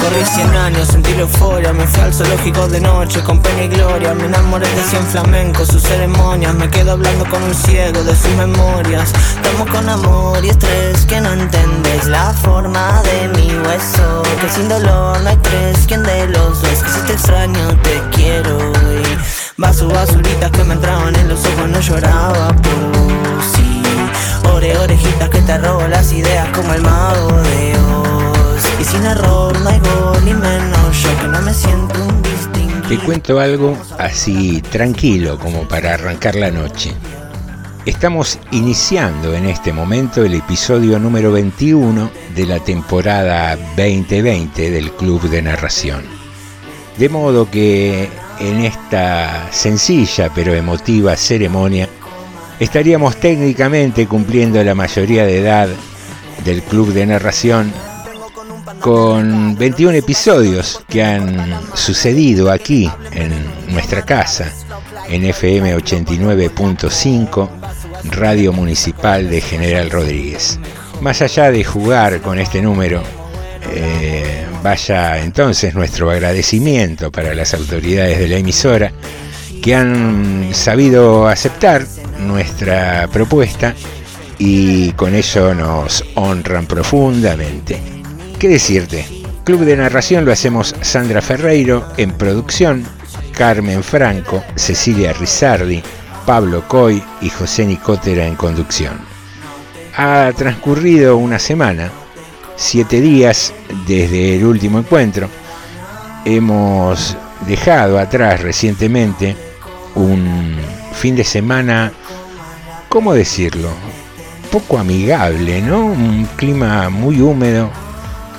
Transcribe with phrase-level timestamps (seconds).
[0.00, 3.68] Corrí 100 años, sentí la euforia, me fui al zoológico de noche con pena y
[3.68, 4.14] gloria.
[4.14, 6.54] Me enamoré de 100 flamencos, sus ceremonias.
[6.54, 9.12] Me quedo hablando con un ciego de sus memorias.
[9.42, 14.22] Tomo con amor y estrés que no entendés la forma de mi hueso.
[14.40, 16.82] Que sin dolor no hay tres, quien de los dos.
[16.82, 18.58] Que si te extraño, te quiero.
[19.02, 19.18] Y
[19.56, 23.42] vaso basuritas que me entraban en los ojos, no lloraba por.
[23.54, 23.82] Sí,
[24.52, 28.05] ore orejitas que te robo las ideas como el mago de Oz.
[28.78, 32.88] Y sin error no gol ni menos yo que no me siento un distinto.
[32.88, 36.92] Te cuento algo así tranquilo como para arrancar la noche.
[37.86, 45.22] Estamos iniciando en este momento el episodio número 21 de la temporada 2020 del Club
[45.22, 46.02] de Narración.
[46.98, 51.88] De modo que en esta sencilla pero emotiva ceremonia
[52.60, 55.68] estaríamos técnicamente cumpliendo la mayoría de edad
[56.44, 57.72] del Club de Narración
[58.80, 63.32] con 21 episodios que han sucedido aquí en
[63.68, 64.52] nuestra casa,
[65.08, 67.48] en FM 89.5,
[68.10, 70.58] Radio Municipal de General Rodríguez.
[71.00, 73.02] Más allá de jugar con este número,
[73.72, 78.92] eh, vaya entonces nuestro agradecimiento para las autoridades de la emisora
[79.62, 81.86] que han sabido aceptar
[82.20, 83.74] nuestra propuesta
[84.38, 87.95] y con ello nos honran profundamente.
[88.38, 89.06] ¿Qué decirte?
[89.44, 92.84] Club de Narración lo hacemos Sandra Ferreiro en producción,
[93.32, 95.82] Carmen Franco, Cecilia Rizardi,
[96.26, 98.98] Pablo Coy y José Nicotera en conducción.
[99.96, 101.90] Ha transcurrido una semana,
[102.56, 103.54] siete días
[103.86, 105.30] desde el último encuentro.
[106.26, 107.16] Hemos
[107.46, 109.34] dejado atrás recientemente
[109.94, 110.56] un
[110.92, 111.90] fin de semana,
[112.90, 113.70] ¿cómo decirlo?
[114.52, 115.86] Poco amigable, ¿no?
[115.86, 117.70] Un clima muy húmedo,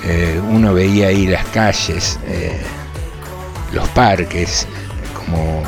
[0.03, 2.59] eh, uno veía ahí las calles, eh,
[3.73, 4.67] los parques,
[5.13, 5.63] como...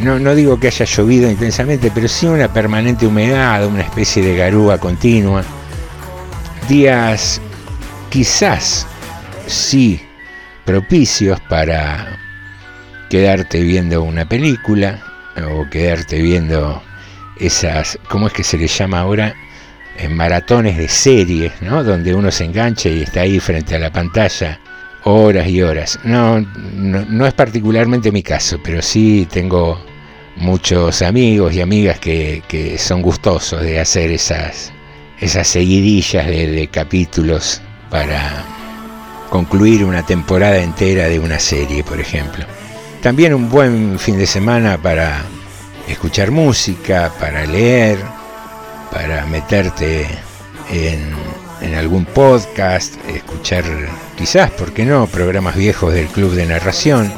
[0.00, 4.36] No, no digo que haya llovido intensamente, pero sí una permanente humedad, una especie de
[4.36, 5.44] garúa continua.
[6.68, 7.40] Días
[8.10, 8.86] quizás
[9.46, 10.00] sí
[10.64, 12.18] propicios para
[13.08, 15.00] quedarte viendo una película
[15.48, 16.82] o quedarte viendo
[17.38, 19.34] esas, ¿cómo es que se le llama ahora?
[19.98, 21.84] En maratones de series, ¿no?
[21.84, 24.60] Donde uno se engancha y está ahí frente a la pantalla
[25.04, 25.98] horas y horas.
[26.04, 29.78] No, no, es particularmente mi caso, pero sí tengo
[30.36, 34.72] muchos amigos y amigas que, que son gustosos de hacer esas,
[35.20, 38.44] esas seguidillas de capítulos para
[39.30, 42.44] concluir una temporada entera de una serie, por ejemplo.
[43.02, 45.22] También un buen fin de semana para
[45.88, 47.98] escuchar música, para leer,
[48.94, 50.06] para meterte
[50.70, 51.12] en,
[51.76, 53.64] algún podcast, escuchar
[54.16, 57.12] quizás, ¿por qué no?, programas viejos del club de narración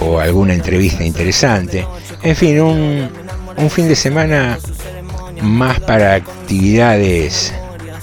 [0.00, 1.86] o alguna entrevista interesante.
[2.22, 3.10] En fin, un,
[3.56, 4.58] un fin de semana
[5.42, 7.52] más para actividades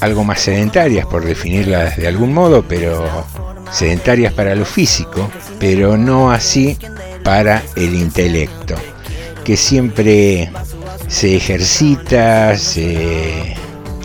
[0.02, 3.26] algo más sedentarias, por definirlas de algún modo, pero
[3.72, 6.78] sedentarias para lo físico, pero no así
[7.24, 8.76] para el intelecto,
[9.44, 10.50] que siempre
[11.16, 13.56] se ejercita, se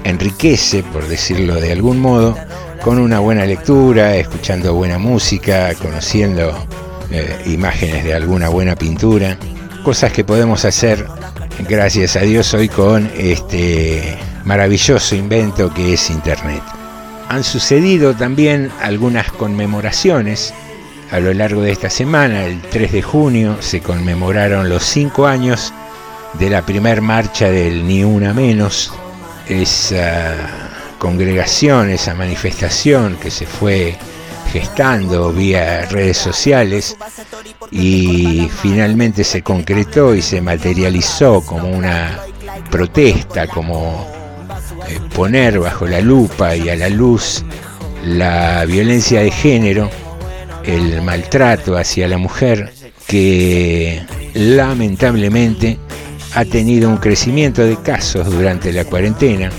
[0.05, 2.37] enriquece, por decirlo de algún modo,
[2.85, 6.55] con una buena lectura, escuchando buena música, conociendo
[7.11, 9.37] eh, imágenes de alguna buena pintura,
[9.83, 11.05] cosas que podemos hacer,
[11.69, 16.63] gracias a Dios, hoy con este maravilloso invento que es Internet.
[17.29, 20.55] Han sucedido también algunas conmemoraciones
[21.11, 22.45] a lo largo de esta semana.
[22.45, 25.75] El 3 de junio se conmemoraron los cinco años
[26.35, 28.93] de la primer marcha del Ni Una Menos,
[29.49, 30.35] esa
[30.99, 33.97] congregación, esa manifestación que se fue
[34.53, 36.97] gestando vía redes sociales
[37.71, 42.19] y finalmente se concretó y se materializó como una
[42.71, 44.07] protesta, como
[44.89, 47.45] eh, poner bajo la lupa y a la luz
[48.05, 49.91] la violencia de género,
[50.65, 52.73] el maltrato hacia la mujer
[53.07, 54.03] que
[54.35, 55.79] lamentablemente
[56.35, 59.51] ha tenido un crecimiento de casos durante la cuarentena.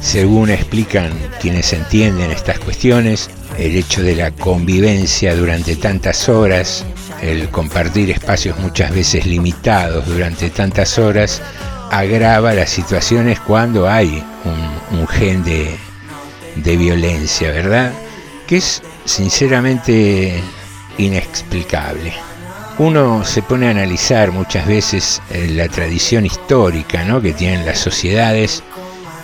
[0.00, 3.28] Según explican quienes entienden estas cuestiones,
[3.58, 6.84] el hecho de la convivencia durante tantas horas,
[7.22, 11.42] el compartir espacios muchas veces limitados durante tantas horas,
[11.90, 17.92] agrava las situaciones cuando hay un, gen de violencia, ¿verdad?
[18.46, 20.40] Que es sinceramente
[20.98, 22.29] inexplicable.
[22.80, 27.20] Uno se pone a analizar muchas veces eh, la tradición histórica ¿no?
[27.20, 28.62] que tienen las sociedades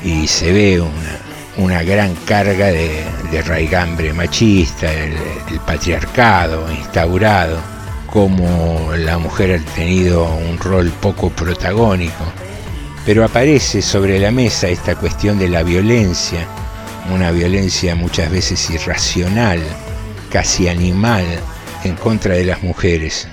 [0.05, 0.85] y se ve
[1.57, 3.03] una, gran carga de,
[3.47, 5.15] raigambre machista, el,
[5.51, 7.59] el, patriarcado instaurado,
[8.13, 12.25] como la mujer ha tenido un rol poco protagónico.
[13.07, 16.47] Pero aparece sobre la mesa esta cuestión de la violencia,
[17.11, 19.63] una violencia muchas veces irracional,
[20.31, 21.25] casi animal,
[21.85, 23.27] en contra de las mujeres.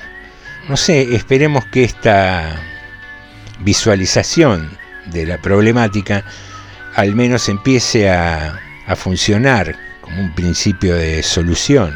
[0.70, 2.56] No sé, esperemos que esta
[3.60, 4.78] visualización
[5.08, 6.24] de la problemática
[6.96, 8.60] al menos empiece a,
[8.96, 11.94] funcionar como un principio de solución.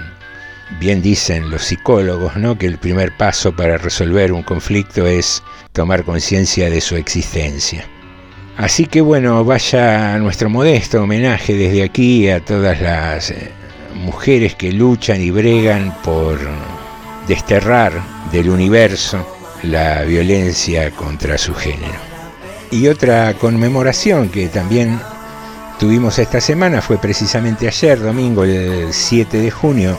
[0.80, 2.58] Bien dicen los psicólogos, ¿no?
[2.58, 7.86] que el primer paso para resolver un conflicto es tomar conciencia de su existencia.
[8.58, 13.52] Así que bueno, vaya nuestro modesto homenaje desde aquí a todas las eh,
[13.94, 16.40] mujeres que luchan y bregan por
[17.27, 18.01] desterrar
[18.31, 19.25] del universo
[19.63, 22.00] la violencia contra su género.
[22.71, 25.00] Y otra conmemoración que también
[25.79, 29.97] tuvimos esta semana fue precisamente ayer, domingo, el 7 de junio,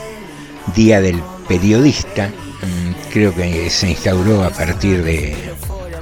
[0.75, 2.27] Día del Periodista.
[2.27, 5.35] Mm, creo que se instauró a partir de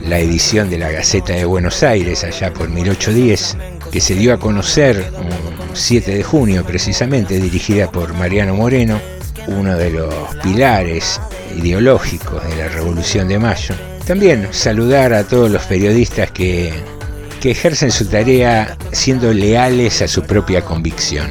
[0.02, 3.58] la edición de la Gaceta de Buenos Aires, allá por 1810,
[3.92, 9.00] que se dio a conocer un 7 de junio precisamente, dirigida por Mariano Moreno,
[9.48, 10.14] uno de los
[10.44, 11.20] pilares
[11.56, 13.76] ideológicos de la Revolución de Mayo.
[14.06, 16.74] También saludar a todos los periodistas que,
[17.40, 21.30] que ejercen su tarea siendo leales a su propia convicción.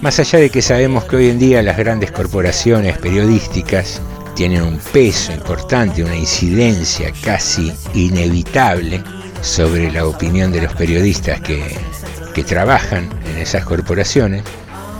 [0.00, 4.00] Más allá de que sabemos que hoy en día las grandes corporaciones periodísticas
[4.34, 9.02] tienen un peso importante, una incidencia casi inevitable
[9.42, 11.78] sobre la opinión de los periodistas que,
[12.44, 14.42] trabajan en esas corporaciones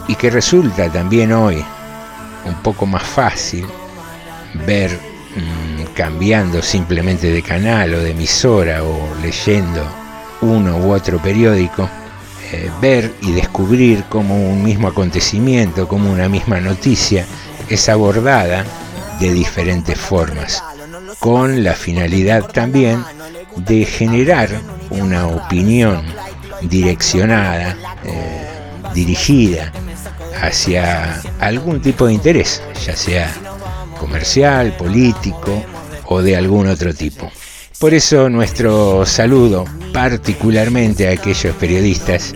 [0.06, 1.64] y que resulta también hoy
[2.44, 3.66] un poco más fácil
[4.66, 9.82] ver mm, cambiando simplemente de canal o de emisora o leyendo
[10.42, 11.88] uno u otro periódico,
[12.50, 17.24] eh, ver y descubrir cómo un mismo acontecimiento, como una misma noticia
[17.68, 18.64] es abordada
[19.20, 20.62] de diferentes formas,
[21.20, 23.04] con la finalidad también
[23.56, 24.48] de generar
[24.90, 26.02] una opinión
[26.62, 28.46] direccionada, eh,
[28.94, 29.72] dirigida
[30.42, 33.32] hacia algún tipo de interés, ya sea
[33.98, 35.64] comercial, político
[36.06, 37.30] o de algún otro tipo.
[37.78, 42.34] Por eso nuestro saludo particularmente a aquellos periodistas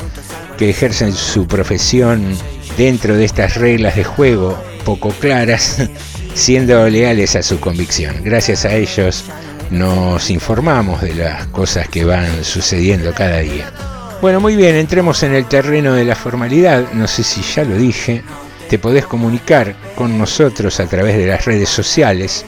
[0.57, 2.37] que ejercen su profesión
[2.79, 5.89] dentro de estas reglas de juego poco claras
[6.35, 8.23] siendo leales a su convicción.
[8.23, 9.25] Gracias a ellos
[9.71, 13.96] nos informamos de las cosas que van sucediendo cada día.
[14.23, 16.93] Bueno, muy bien, entremos en el terreno de la formalidad.
[16.95, 18.23] No sé si ya lo dije.
[18.69, 22.45] Te podés comunicar con nosotros a través de las redes sociales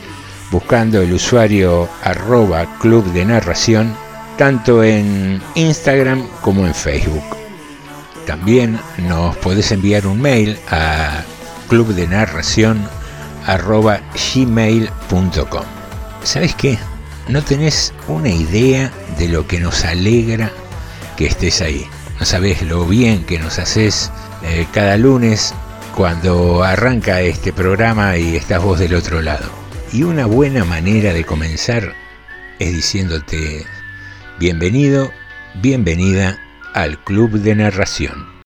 [0.51, 3.95] buscando el usuario arroba club de narración
[4.39, 7.37] tanto en Instagram como en Facebook.
[8.27, 11.23] También nos podés enviar un mail a
[11.69, 12.89] club de narración
[13.47, 14.01] arroba
[14.35, 15.65] gmail.com.
[16.23, 16.79] ¿Sabes qué?
[17.29, 20.51] No tenés una idea de lo que nos alegra
[21.19, 21.85] que estés ahí.
[22.21, 24.13] No sabes lo bien que nos haces
[24.45, 25.53] eh, cada lunes
[25.97, 29.51] cuando arranca este programa y estás vos del otro lado.
[29.93, 31.95] Y una buena manera de comenzar
[32.61, 33.67] es diciéndote
[34.39, 35.11] bienvenido,
[35.61, 36.39] bienvenida
[36.73, 38.38] al Club de Narración.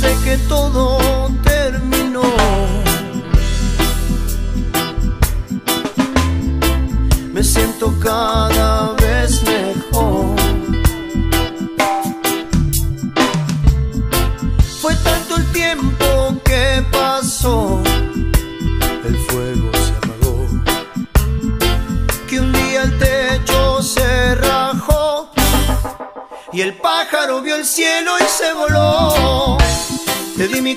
[0.00, 1.29] Desde que todo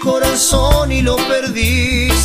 [0.04, 2.23] corazón y lo perdiste.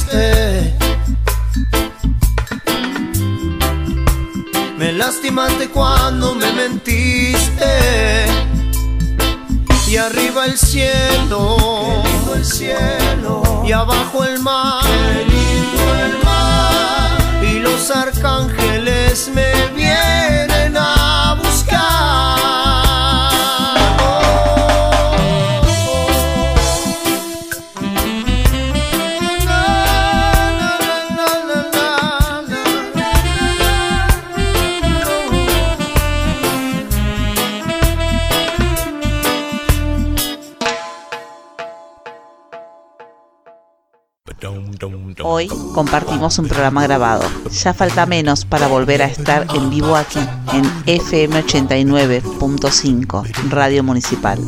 [46.38, 47.24] Un programa grabado.
[47.50, 50.20] Ya falta menos para volver a estar en vivo aquí,
[50.52, 54.38] en FM 89.5, Radio Municipal.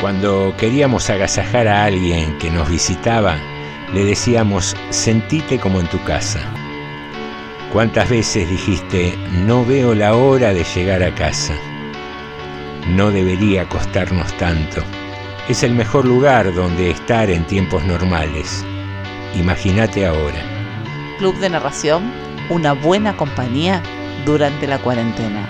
[0.00, 3.36] Cuando queríamos agasajar a alguien que nos visitaba,
[3.92, 6.40] le decíamos, sentite como en tu casa.
[7.72, 9.14] ¿Cuántas veces dijiste,
[9.46, 11.54] no veo la hora de llegar a casa?
[12.88, 14.82] No debería costarnos tanto.
[15.48, 18.64] Es el mejor lugar donde estar en tiempos normales.
[19.34, 20.42] Imagínate ahora.
[21.18, 22.12] Club de Narración,
[22.50, 23.82] una buena compañía
[24.24, 25.48] durante la cuarentena.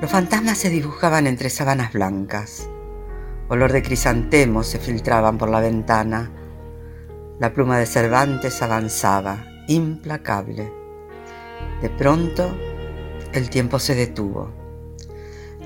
[0.00, 2.68] Los fantasmas se dibujaban entre sábanas blancas.
[3.48, 6.41] Olor de crisantemos se filtraban por la ventana
[7.38, 10.72] la pluma de Cervantes avanzaba, implacable.
[11.80, 12.56] De pronto,
[13.32, 14.50] el tiempo se detuvo.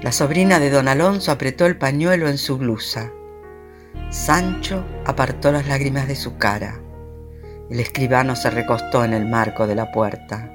[0.02, 3.12] La sobrina de don Alonso apretó el pañuelo en su blusa.
[4.10, 6.80] Sancho apartó las lágrimas de su cara.
[7.70, 10.50] El escribano se recostó en el marco de la puerta.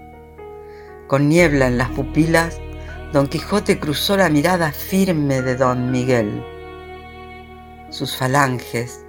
[1.08, 2.60] Con niebla en las pupilas,
[3.12, 6.46] don Quijote cruzó la mirada firme de don Miguel.
[7.90, 9.04] Sus falanges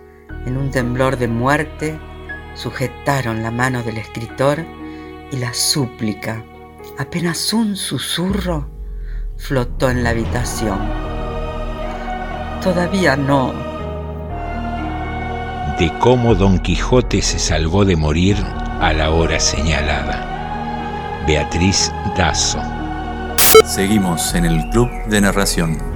[0.46, 1.98] en un temblor de muerte,
[2.54, 4.64] sujetaron la mano del escritor
[5.30, 6.44] y la súplica,
[6.98, 8.68] apenas un susurro,
[9.36, 10.78] flotó en la habitación.
[12.62, 13.52] Todavía no.
[15.78, 18.36] De cómo Don Quijote se salvó de morir
[18.80, 21.24] a la hora señalada.
[21.26, 22.60] Beatriz Dazo.
[23.64, 25.91] Seguimos en el Club de Narración.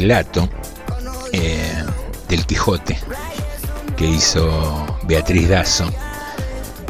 [0.00, 0.48] Relato
[1.32, 1.84] eh,
[2.28, 2.98] del Quijote
[3.96, 5.90] que hizo Beatriz Dazo.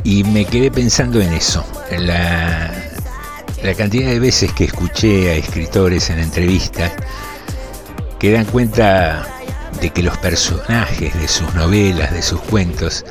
[0.04, 2.72] Y me quedé pensando en eso, en la,
[3.62, 6.92] la cantidad de veces que escuché a escritores en entrevistas
[8.18, 9.26] que dan cuenta
[9.80, 13.04] de que los personajes de sus novelas, de sus cuentos,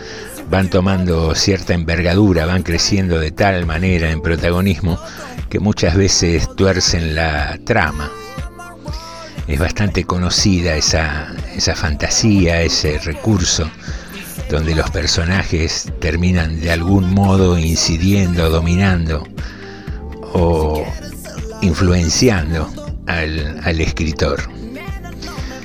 [0.49, 4.97] van tomando cierta envergadura, van creciendo de tal manera en protagonismo
[5.49, 8.09] que muchas veces tuercen la trama.
[9.49, 13.69] Es bastante conocida esa, esa fantasía, ese recurso
[14.49, 19.27] donde los personajes terminan de algún modo incidiendo, dominando
[20.33, 20.85] o
[21.61, 22.71] influenciando
[23.07, 24.39] al, al escritor.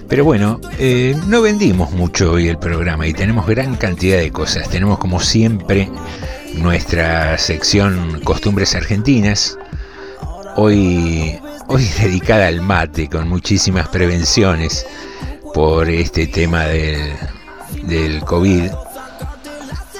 [0.08, 4.68] Pero bueno, eh, no vendimos mucho hoy el programa y tenemos gran cantidad de cosas.
[4.68, 5.90] Tenemos como siempre
[6.54, 9.58] nuestra sección Costumbres Argentinas,
[10.56, 11.38] hoy,
[12.00, 14.86] dedicada al mate con muchísimas prevenciones
[15.54, 17.12] por este tema del,
[17.82, 18.70] del COVID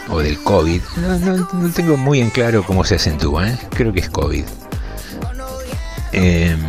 [0.08, 0.80] o del COVID.
[0.96, 3.58] No, no- no tengo muy en claro cómo se acentúa, ¿eh?
[3.70, 4.44] creo que es COVID.
[6.12, 6.60] Em,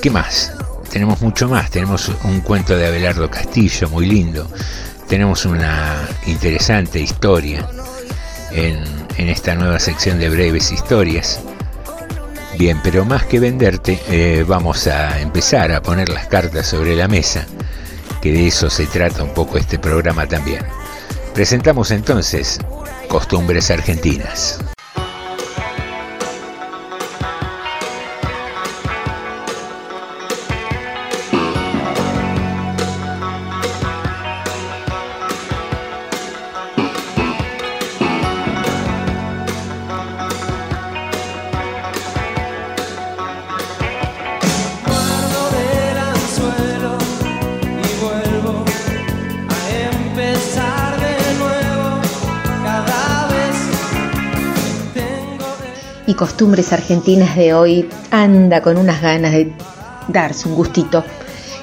[0.00, 0.52] ¿Qué más?
[0.90, 1.70] Tenemos mucho más.
[1.70, 4.46] Tenemos un cuento de Abelardo Castillo muy lindo.
[5.08, 5.96] Tenemos una
[6.26, 7.66] interesante historia
[8.50, 8.82] en,
[9.16, 11.40] en esta nueva sección de breves historias.
[12.62, 17.08] Bien, pero más que venderte, eh, vamos a empezar a poner las cartas sobre la
[17.08, 17.44] mesa,
[18.20, 20.64] que de eso se trata un poco este programa también.
[21.34, 22.60] Presentamos entonces
[23.08, 24.60] Costumbres Argentinas.
[56.22, 59.52] Costumbres argentinas de hoy anda con unas ganas de
[60.06, 61.02] darse un gustito.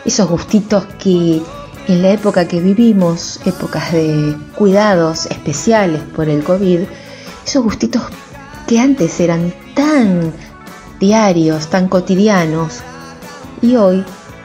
[0.03, 1.41] Esos gustitos que
[1.87, 6.81] en la época que vivimos, épocas de cuidados especiales por el COVID,
[7.47, 8.01] esos gustitos
[8.67, 10.33] que antes eran tan
[10.99, 12.81] diarios, tan cotidianos,
[13.61, 14.03] y hoy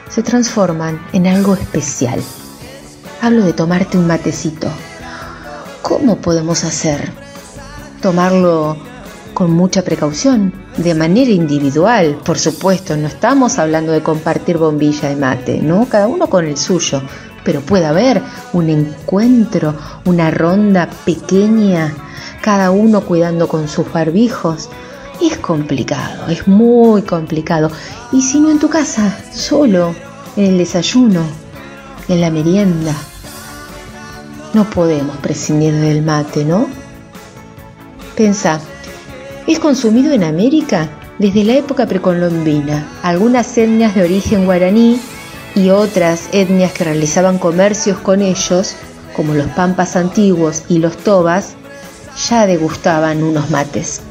[0.09, 2.21] se transforman en algo especial.
[3.21, 4.69] Hablo de tomarte un matecito.
[5.81, 7.11] ¿Cómo podemos hacer?
[8.01, 8.94] Tomarlo
[9.35, 15.17] con mucha precaución, de manera individual, por supuesto, no estamos hablando de compartir bombilla de
[15.17, 15.87] mate, ¿no?
[15.87, 17.03] Cada uno con el suyo,
[17.43, 21.93] pero puede haber un encuentro, una ronda pequeña,
[22.41, 24.69] cada uno cuidando con sus barbijos.
[25.21, 27.69] Es complicado, es muy complicado.
[28.11, 29.93] Y si no en tu casa, solo,
[30.37, 31.21] en el desayuno,
[32.07, 32.93] en la merienda.
[34.53, 36.67] No podemos prescindir del mate, ¿no?
[38.15, 38.61] Pensa,
[39.47, 42.87] es consumido en América desde la época precolombina.
[43.03, 44.99] Algunas etnias de origen guaraní
[45.55, 48.75] y otras etnias que realizaban comercios con ellos,
[49.15, 51.55] como los pampas antiguos y los tobas,
[52.29, 54.01] ya degustaban unos mates.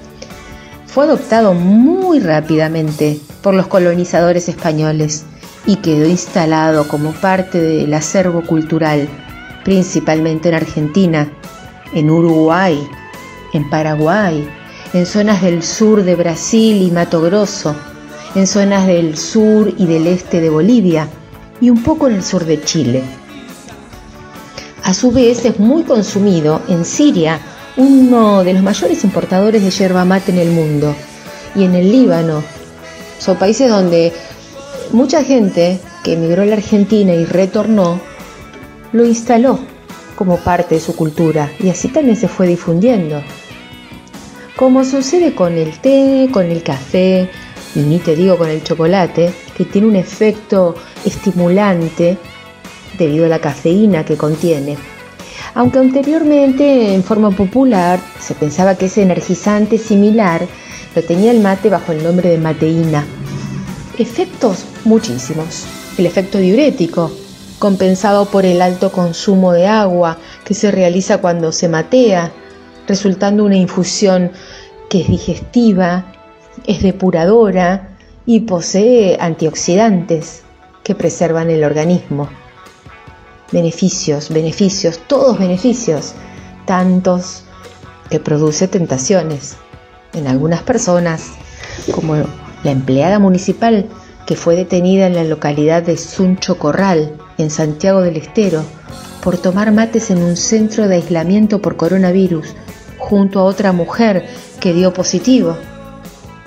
[0.86, 5.24] Fue adoptado muy rápidamente por los colonizadores españoles
[5.66, 9.08] y quedó instalado como parte del acervo cultural,
[9.64, 11.28] principalmente en Argentina,
[11.92, 12.78] en Uruguay,
[13.52, 14.48] en Paraguay,
[14.94, 17.74] en zonas del sur de Brasil y Mato Grosso,
[18.36, 21.08] en zonas del sur y del este de Bolivia
[21.60, 23.02] y un poco en el sur de Chile.
[24.84, 27.40] A su vez es muy consumido en Siria,
[27.76, 30.94] uno de los mayores importadores de yerba mate en el mundo,
[31.56, 32.44] y en el Líbano.
[33.18, 34.12] Son países donde
[34.92, 38.00] mucha gente que emigró a la Argentina y retornó,
[38.92, 39.58] lo instaló
[40.14, 43.20] como parte de su cultura y así también se fue difundiendo.
[44.56, 47.28] Como sucede con el té, con el café
[47.74, 52.16] y ni te digo con el chocolate, que tiene un efecto estimulante
[52.96, 54.76] debido a la cafeína que contiene.
[55.54, 60.46] aunque anteriormente en forma popular se pensaba que ese energizante similar
[60.94, 63.04] lo tenía el mate bajo el nombre de mateína.
[63.98, 65.64] Efectos muchísimos.
[65.96, 67.12] El efecto diurético,
[67.58, 72.32] compensado por el alto consumo de agua que se realiza cuando se matea,
[72.86, 74.30] resultando una infusión
[74.88, 76.04] que es digestiva,
[76.66, 80.42] es depuradora y posee antioxidantes
[80.82, 82.28] que preservan el organismo.
[83.52, 86.14] Beneficios, beneficios, todos beneficios,
[86.66, 87.44] tantos
[88.10, 89.56] que produce tentaciones
[90.12, 91.32] en algunas personas,
[91.92, 93.86] como la empleada municipal
[94.26, 98.62] que fue detenida en la localidad de Suncho Corral, en Santiago del Estero,
[99.22, 102.54] por tomar mates en un centro de aislamiento por coronavirus,
[103.04, 104.26] junto a otra mujer
[104.60, 105.56] que dio positivo.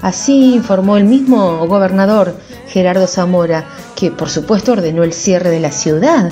[0.01, 2.35] Así informó el mismo gobernador
[2.67, 3.65] Gerardo Zamora,
[3.95, 6.31] que por supuesto ordenó el cierre de la ciudad.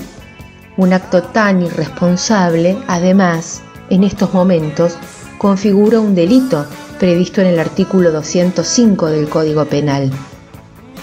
[0.77, 4.97] Un acto tan irresponsable, además, en estos momentos,
[5.37, 6.65] configura un delito
[6.99, 10.11] previsto en el artículo 205 del Código Penal.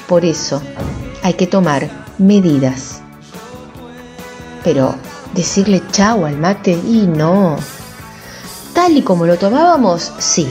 [0.08, 0.61] Por eso,
[1.22, 3.00] hay que tomar medidas.
[4.64, 4.94] Pero
[5.35, 7.56] decirle chau al mate y no.
[8.74, 10.48] Tal y como lo tomábamos, sí,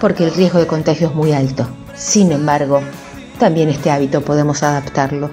[0.00, 1.66] porque el riesgo de contagio es muy alto.
[1.96, 2.80] Sin embargo,
[3.38, 5.30] también este hábito podemos adaptarlo.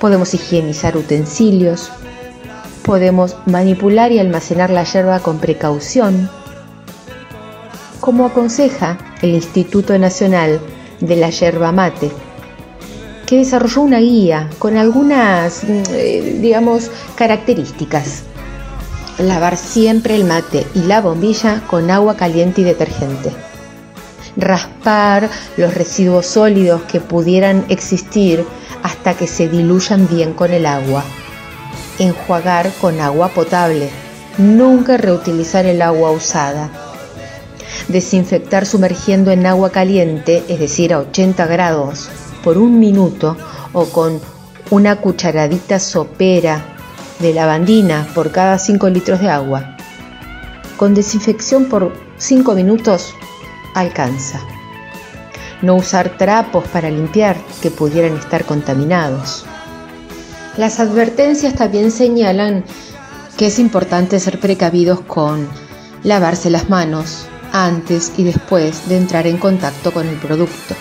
[0.00, 1.90] Podemos higienizar utensilios,
[2.82, 6.30] podemos manipular y almacenar la yerba con precaución,
[8.00, 10.60] como aconseja el Instituto Nacional
[11.00, 12.10] de la Yerba Mate,
[13.26, 18.22] que desarrolló una guía con algunas, eh, digamos, características.
[19.18, 23.32] Lavar siempre el mate y la bombilla con agua caliente y detergente.
[24.36, 28.44] Raspar los residuos sólidos que pudieran existir
[28.82, 31.02] hasta que se diluyan bien con el agua.
[31.98, 33.90] Enjuagar con agua potable.
[34.38, 36.70] Nunca reutilizar el agua usada
[37.88, 42.08] desinfectar sumergiendo en agua caliente, es decir, a 80 grados,
[42.44, 43.36] por un minuto
[43.72, 44.20] o con
[44.70, 46.77] una cucharadita sopera
[47.18, 49.76] de lavandina por cada 5 litros de agua.
[50.76, 53.14] Con desinfección por 5 minutos
[53.74, 54.40] alcanza.
[55.62, 59.44] No usar trapos para limpiar que pudieran estar contaminados.
[60.56, 62.64] Las advertencias también señalan
[63.36, 65.48] que es importante ser precavidos con
[66.02, 70.74] lavarse las manos, antes y después de entrar en contacto con el producto.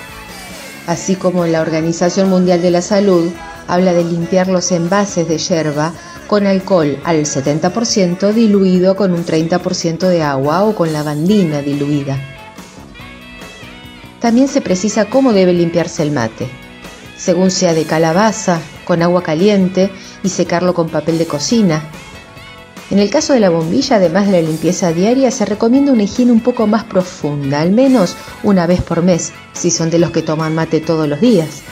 [0.88, 3.32] Así como la Organización Mundial de la Salud
[3.68, 5.94] habla de limpiar los envases de yerba
[6.28, 12.18] con alcohol al 70% diluido con un 30% de agua o con lavandina diluida.
[14.20, 16.48] También se precisa cómo debe limpiarse el mate,
[17.18, 19.90] según sea de calabaza, con agua caliente
[20.24, 21.90] y secarlo con papel de cocina,
[22.90, 26.32] en el caso de la bombilla, además de la limpieza diaria, se recomienda una higiene
[26.32, 30.22] un poco más profunda, al menos una vez por mes, si son de los que
[30.22, 31.64] toman mate todos los días.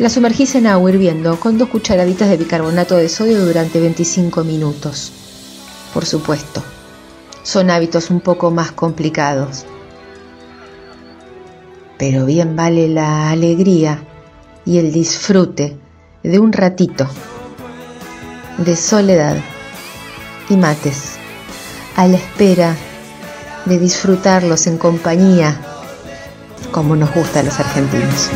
[0.00, 5.12] La sumergís en agua hirviendo con dos cucharaditas de bicarbonato de sodio durante 25 minutos.
[5.92, 6.62] Por supuesto,
[7.42, 9.66] son hábitos un poco más complicados.
[11.98, 14.02] Pero bien vale la alegría
[14.64, 15.76] y el disfrute
[16.22, 17.06] de un ratito
[18.56, 19.36] de soledad
[20.48, 21.16] y mates,
[21.96, 22.74] a la espera
[23.66, 25.60] de disfrutarlos en compañía,
[26.72, 28.30] como nos gusta a los argentinos.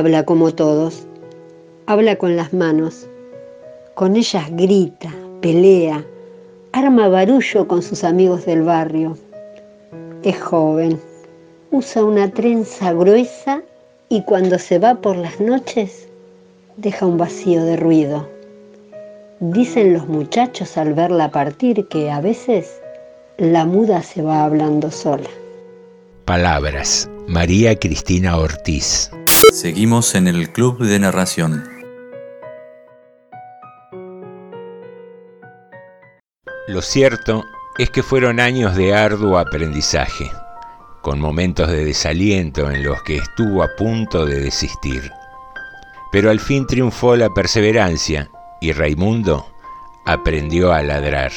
[0.00, 1.06] Habla como todos,
[1.86, 3.06] habla con las manos.
[3.94, 6.04] Con ellas grita, pelea,
[6.72, 9.16] arma barullo con sus amigos del barrio
[10.22, 11.00] es joven,
[11.70, 13.62] usa una trenza gruesa
[14.08, 16.08] y cuando se va por las noches
[16.76, 18.28] deja un vacío de ruido.
[19.40, 22.80] Dicen los muchachos al verla partir que a veces
[23.38, 25.30] la muda se va hablando sola.
[26.26, 27.08] Palabras.
[27.26, 29.10] María Cristina Ortiz.
[29.48, 31.64] Seguimos en el Club de Narración.
[36.68, 37.44] Lo cierto
[37.78, 40.30] es que fueron años de arduo aprendizaje,
[41.00, 45.10] con momentos de desaliento en los que estuvo a punto de desistir.
[46.12, 49.46] Pero al fin triunfó la perseverancia y Raimundo
[50.06, 51.32] aprendió a ladrar.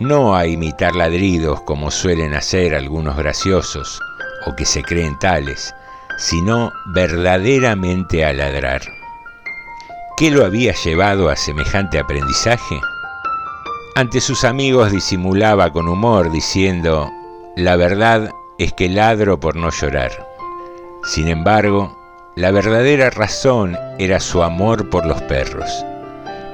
[0.00, 4.00] No a imitar ladridos como suelen hacer algunos graciosos
[4.46, 5.74] o que se creen tales,
[6.18, 8.82] sino verdaderamente a ladrar.
[10.16, 12.80] ¿Qué lo había llevado a semejante aprendizaje?
[13.94, 17.08] Ante sus amigos disimulaba con humor diciendo,
[17.56, 20.10] la verdad es que ladro por no llorar.
[21.04, 21.96] Sin embargo,
[22.34, 25.84] la verdadera razón era su amor por los perros.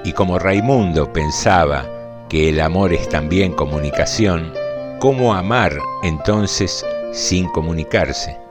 [0.05, 1.87] Y como Raimundo pensaba
[2.29, 4.53] que el amor es también comunicación,
[4.99, 8.44] ¿cómo amar entonces sin comunicarse?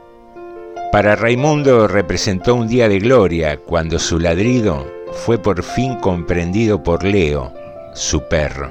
[0.93, 4.86] Para Raimundo representó un día de gloria cuando su ladrido
[5.25, 7.51] fue por fin comprendido por Leo,
[7.95, 8.69] su perro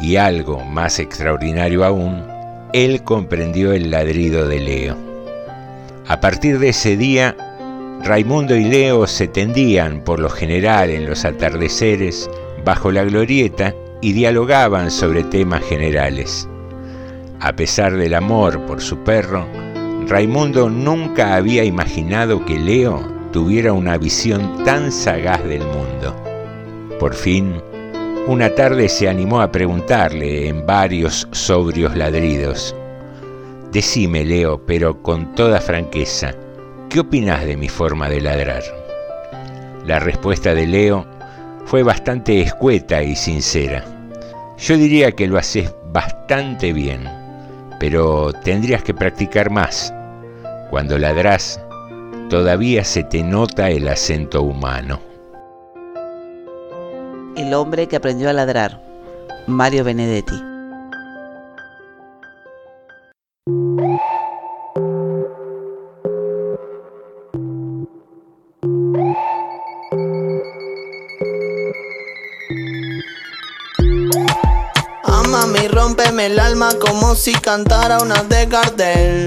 [0.00, 2.24] y algo más extraordinario aún,
[2.72, 4.96] él comprendió el ladrido de Leo.
[6.06, 7.36] A partir de ese día,
[8.02, 12.30] Raimundo y Leo se tendían por lo general en los atardeceres
[12.64, 16.48] bajo la glorieta y dialogaban sobre temas generales.
[17.38, 19.46] A pesar del amor por su perro,
[20.08, 26.16] Raimundo nunca había imaginado que Leo tuviera una visión tan sagaz del mundo.
[26.98, 27.60] Por fin,
[28.26, 32.74] una tarde se animó a preguntarle en varios sobrios ladridos.
[33.70, 36.34] Decime, Leo, pero con toda franqueza,
[36.88, 38.62] ¿qué opinas de mi forma de ladrar?
[39.84, 41.06] La respuesta de Leo
[41.66, 43.84] fue bastante escueta y sincera.
[44.56, 47.06] Yo diría que lo haces bastante bien,
[47.78, 49.92] pero tendrías que practicar más.
[50.70, 51.58] Cuando ladrás,
[52.28, 55.00] todavía se te nota el acento humano.
[57.36, 58.82] El hombre que aprendió a ladrar.
[59.46, 60.34] Mario Benedetti.
[75.04, 79.26] Ama y rompeme el alma como si cantara una de Gardel.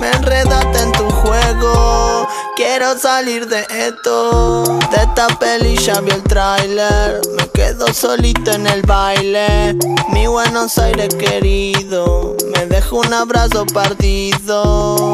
[0.00, 2.26] Me enredaste en tu juego.
[2.56, 4.64] Quiero salir de esto.
[4.90, 7.20] De esta peli ya vi el tráiler.
[7.36, 9.76] Me quedo solito en el baile.
[10.08, 12.34] Mi Buenos Aires querido.
[12.54, 15.10] Me dejo un abrazo partido.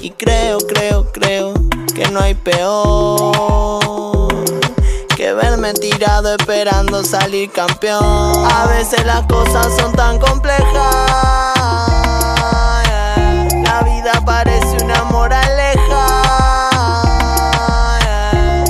[0.00, 1.52] Y creo, creo, creo
[1.94, 3.76] que no hay peor
[5.14, 8.02] que verme tirado esperando salir campeón.
[8.02, 11.55] A veces las cosas son tan complejas.
[14.26, 16.06] Parece una moraleja.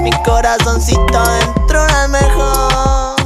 [0.03, 3.17] Mi corazoncito dentro de almejo.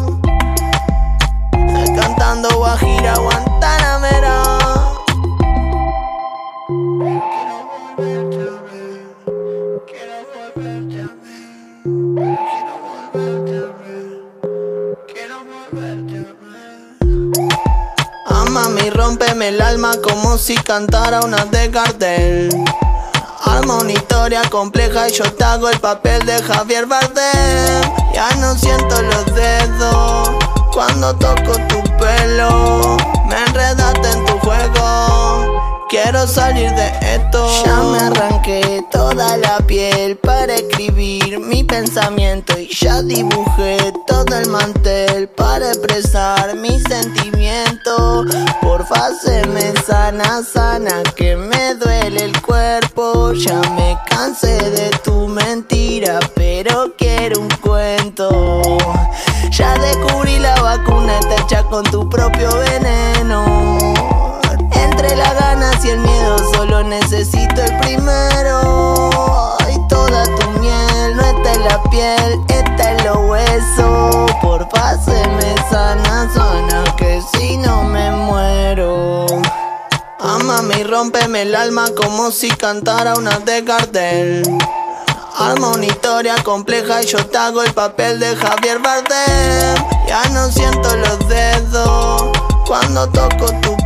[2.01, 4.40] Cantando Guajira Guantanamera.
[19.11, 22.65] Rompeme el alma como si cantara una de Gardel.
[23.45, 27.83] Arma una historia compleja y yo te hago el papel de Javier Bardem.
[28.15, 30.31] Ya no siento los dedos
[30.73, 32.97] cuando toco tu pelo.
[33.27, 35.70] Me enredaste en tu juego.
[35.91, 37.45] Quiero salir de esto.
[37.65, 43.77] Ya me arranqué toda la piel para escribir mi pensamiento y ya dibujé
[44.07, 48.27] todo el mantel para expresar mis sentimientos.
[48.63, 53.33] Porfa, se me sana, sana, que me duele el cuerpo.
[53.33, 58.61] Ya me cansé de tu mentira, pero quiero un cuento.
[59.51, 64.00] Ya descubrí la vacuna, está hecha con tu propio veneno.
[65.91, 69.59] El miedo solo necesito el primero.
[69.75, 74.31] Y toda tu miel no está en la piel, está en los huesos.
[74.41, 74.69] Por
[75.05, 79.27] se me sana, sana, que si no me muero.
[80.21, 84.59] Amame y rompeme el alma como si cantara una de Gardel.
[85.39, 89.85] Arma una historia compleja y yo te hago el papel de Javier Bardem.
[90.07, 92.31] Ya no siento los dedos
[92.65, 93.80] cuando toco tu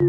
[0.00, 0.06] Si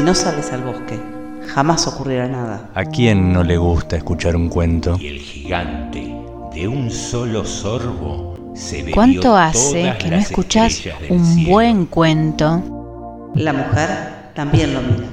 [0.00, 0.98] no sales al bosque,
[1.46, 2.70] jamás ocurrirá nada.
[2.74, 4.96] ¿A quién no le gusta escuchar un cuento?
[4.98, 6.16] Y el gigante,
[6.54, 11.50] de un solo sorbo, se ¿Cuánto hace que no del un cielo?
[11.50, 13.30] buen cuento?
[13.34, 15.08] La mujer también lo mira.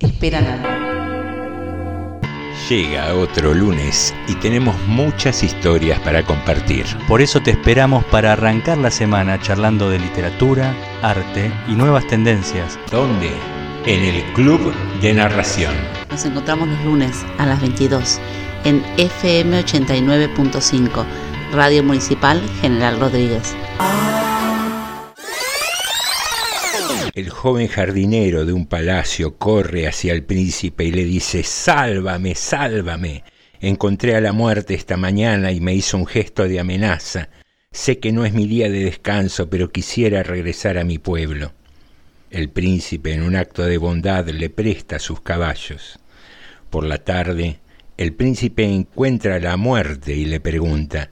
[0.00, 0.87] Esperan algo.
[2.68, 6.84] Llega otro lunes y tenemos muchas historias para compartir.
[7.08, 12.78] Por eso te esperamos para arrancar la semana charlando de literatura, arte y nuevas tendencias.
[12.90, 13.30] ¿Dónde?
[13.86, 15.72] En el Club de Narración.
[16.10, 18.20] Nos encontramos los lunes a las 22
[18.64, 21.06] en FM 89.5,
[21.54, 23.56] Radio Municipal General Rodríguez.
[27.18, 33.24] El joven jardinero de un palacio corre hacia el príncipe y le dice, Sálvame, sálvame.
[33.60, 37.28] Encontré a la muerte esta mañana y me hizo un gesto de amenaza.
[37.72, 41.54] Sé que no es mi día de descanso, pero quisiera regresar a mi pueblo.
[42.30, 45.98] El príncipe, en un acto de bondad, le presta sus caballos.
[46.70, 47.58] Por la tarde,
[47.96, 51.10] el príncipe encuentra a la muerte y le pregunta,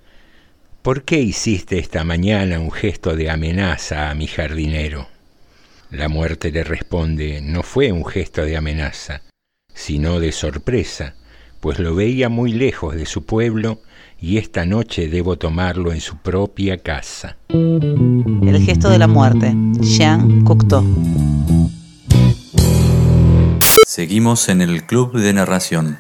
[0.83, 5.16] ¿Por qué hiciste esta mañana un gesto de amenaza a mi jardinero?
[5.91, 9.23] La muerte le responde, no fue un gesto de amenaza,
[9.73, 11.15] sino de sorpresa,
[11.61, 13.81] pues lo veía muy lejos de su pueblo
[14.21, 17.37] y esta noche debo tomarlo en su propia casa.
[17.49, 20.85] El gesto de la muerte, Jean Cocteau.
[23.87, 25.99] Seguimos en el Club de Narración.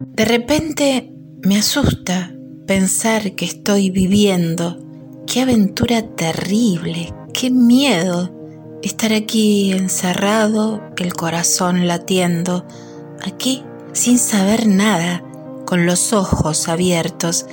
[0.00, 1.12] De repente
[1.44, 2.32] me asusta
[2.66, 4.89] pensar que estoy viviendo.
[5.26, 8.30] Qué aventura terrible, qué miedo
[8.82, 12.64] estar aquí encerrado, el corazón latiendo,
[13.24, 15.22] aquí sin saber nada,
[15.66, 17.46] con los ojos abiertos,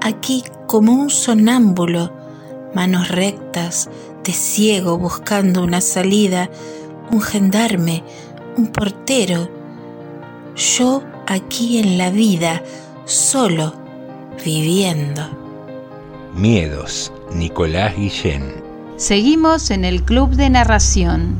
[0.00, 2.12] aquí como un sonámbulo,
[2.74, 3.88] manos rectas,
[4.22, 6.50] de ciego buscando una salida,
[7.10, 8.02] un gendarme,
[8.56, 9.48] un portero.
[10.56, 12.62] Yo aquí en la vida,
[13.04, 13.74] solo,
[14.44, 15.22] viviendo.
[16.34, 18.62] Miedos, Nicolás Guillén.
[18.96, 21.36] Seguimos en el Club de Narración.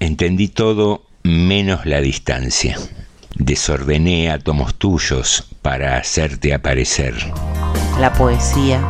[0.00, 2.78] Entendí todo menos la distancia.
[3.34, 7.14] Desordené átomos tuyos para hacerte aparecer.
[7.98, 8.80] La poesía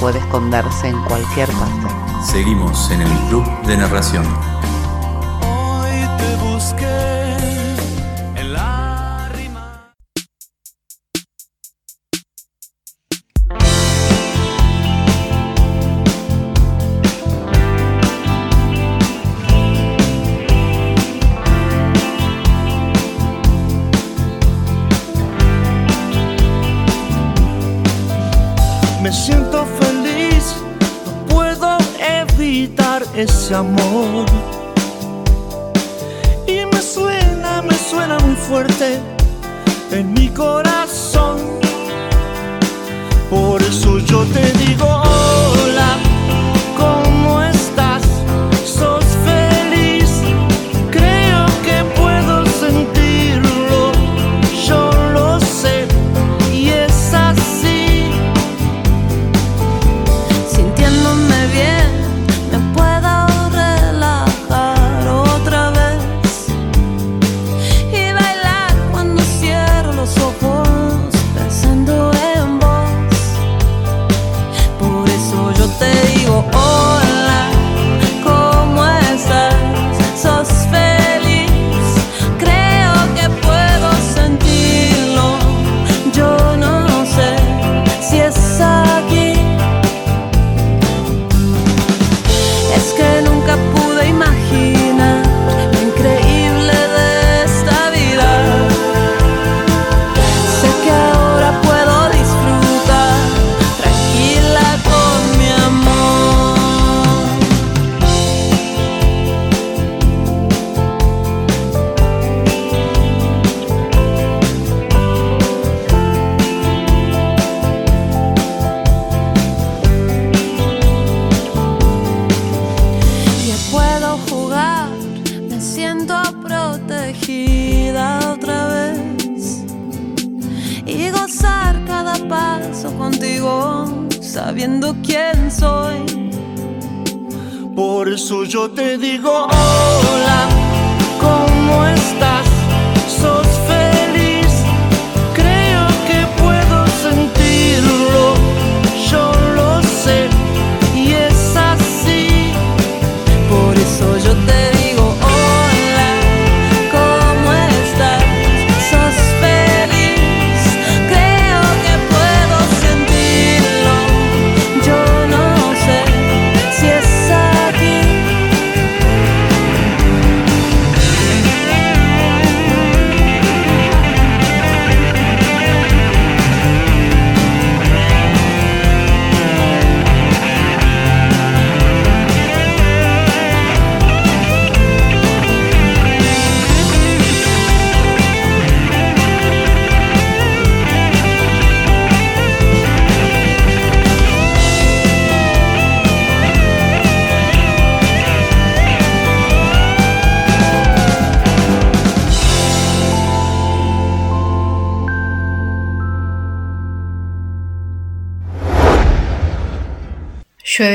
[0.00, 1.94] puede esconderse en cualquier parte.
[2.24, 4.53] Seguimos en el Club de Narración.
[33.24, 34.26] Ese amor.
[36.46, 39.00] Y me suena, me suena muy fuerte
[39.90, 41.38] en mi corazón.
[43.30, 45.03] Por eso yo te digo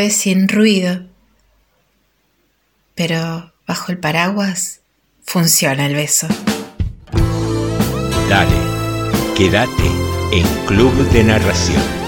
[0.10, 1.05] Sin ruido,
[2.95, 4.82] pero bajo el paraguas
[5.24, 6.28] funciona el beso.
[8.28, 8.57] Dale,
[9.38, 9.86] quédate
[10.32, 11.99] en Club de Narración.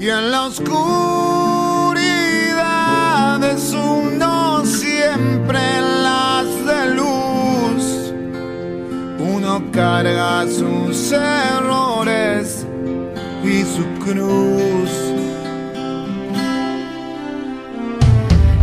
[0.00, 1.94] Y en la oscuridad
[3.44, 5.60] es uno siempre
[6.02, 8.14] las de luz.
[9.18, 12.66] Uno carga sus errores
[13.44, 14.90] y su cruz.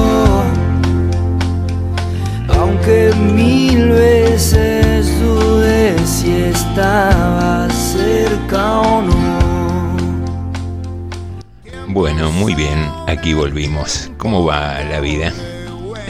[2.50, 4.21] aunque mil veces
[6.72, 9.92] estaba cerca o no.
[11.90, 14.10] Bueno, muy bien, aquí volvimos.
[14.18, 15.34] ¿Cómo va la vida?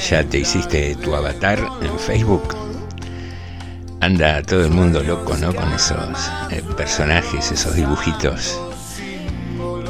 [0.07, 2.55] ¿Ya te hiciste tu avatar en Facebook?
[4.01, 5.51] Anda todo el mundo loco, ¿no?
[5.51, 8.62] Con esos eh, personajes, esos dibujitos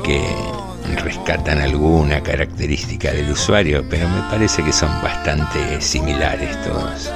[0.05, 0.25] que
[1.03, 7.11] rescatan alguna característica del usuario, pero me parece que son bastante similares todos,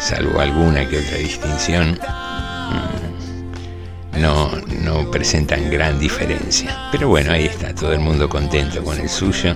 [0.00, 1.92] salvo alguna que otra distinción.
[1.92, 4.50] mm, No,
[4.82, 6.76] no presentan gran diferencia.
[6.92, 9.54] Pero bueno, ahí está, todo el mundo contento con el suyo,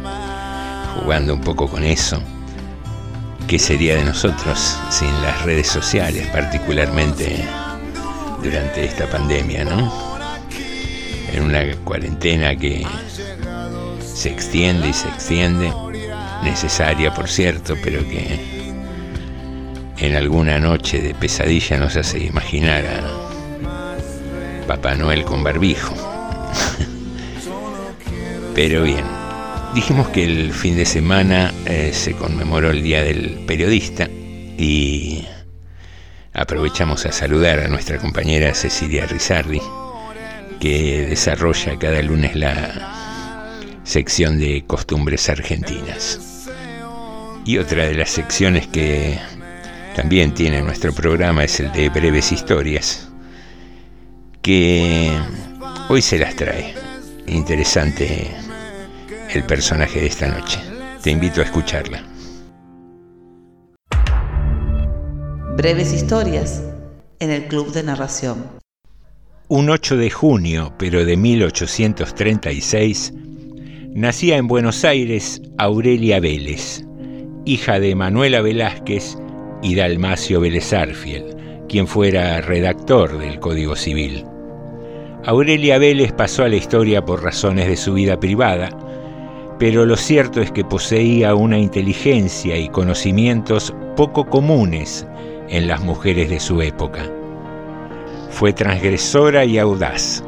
[1.01, 2.23] jugando un poco con eso.
[3.49, 7.45] ¿Qué sería de nosotros sin las redes sociales, particularmente
[8.43, 9.93] durante esta pandemia, no?
[11.33, 12.87] En una cuarentena que
[14.01, 15.73] se extiende y se extiende,
[16.43, 18.54] necesaria por cierto, pero que
[20.07, 25.95] en alguna noche de pesadilla nos hace imaginar a Papá Noel con barbijo.
[28.55, 29.05] Pero bien,
[29.75, 34.09] dijimos que el fin de semana eh, se conmemoró el Día del Periodista
[34.59, 35.27] y
[36.35, 39.63] aprovechamos a saludar a nuestra compañera Cecilia Rizardi,
[40.61, 46.51] que desarrolla cada lunes la sección de costumbres argentinas.
[47.47, 49.19] Y otra de las secciones que
[49.95, 53.09] también tiene nuestro programa es el de breves historias,
[54.43, 55.11] que
[55.89, 56.75] hoy se las trae.
[57.29, 58.29] Interesante
[59.33, 60.61] el personaje de esta noche.
[61.01, 62.03] Te invito a escucharla.
[65.57, 66.63] Breves historias
[67.21, 68.45] en el Club de Narración.
[69.47, 73.13] Un 8 de junio, pero de 1836,
[73.95, 76.85] nacía en Buenos Aires Aurelia Vélez,
[77.45, 79.17] hija de Manuela Velázquez
[79.65, 81.35] y Dalmacio Vélez Arfiel,
[81.69, 84.25] quien fuera redactor del Código Civil.
[85.25, 88.69] Aurelia Vélez pasó a la historia por razones de su vida privada,
[89.59, 95.07] pero lo cierto es que poseía una inteligencia y conocimientos poco comunes
[95.49, 97.11] en las mujeres de su época.
[98.29, 100.23] Fue transgresora y audaz,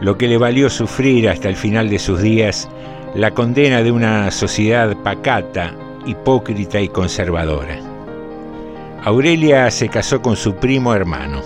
[0.00, 2.68] lo que le valió sufrir hasta el final de sus días
[3.14, 5.76] la condena de una sociedad pacata,
[6.06, 7.89] hipócrita y conservadora.
[9.02, 11.40] Aurelia se casó con su primo hermano,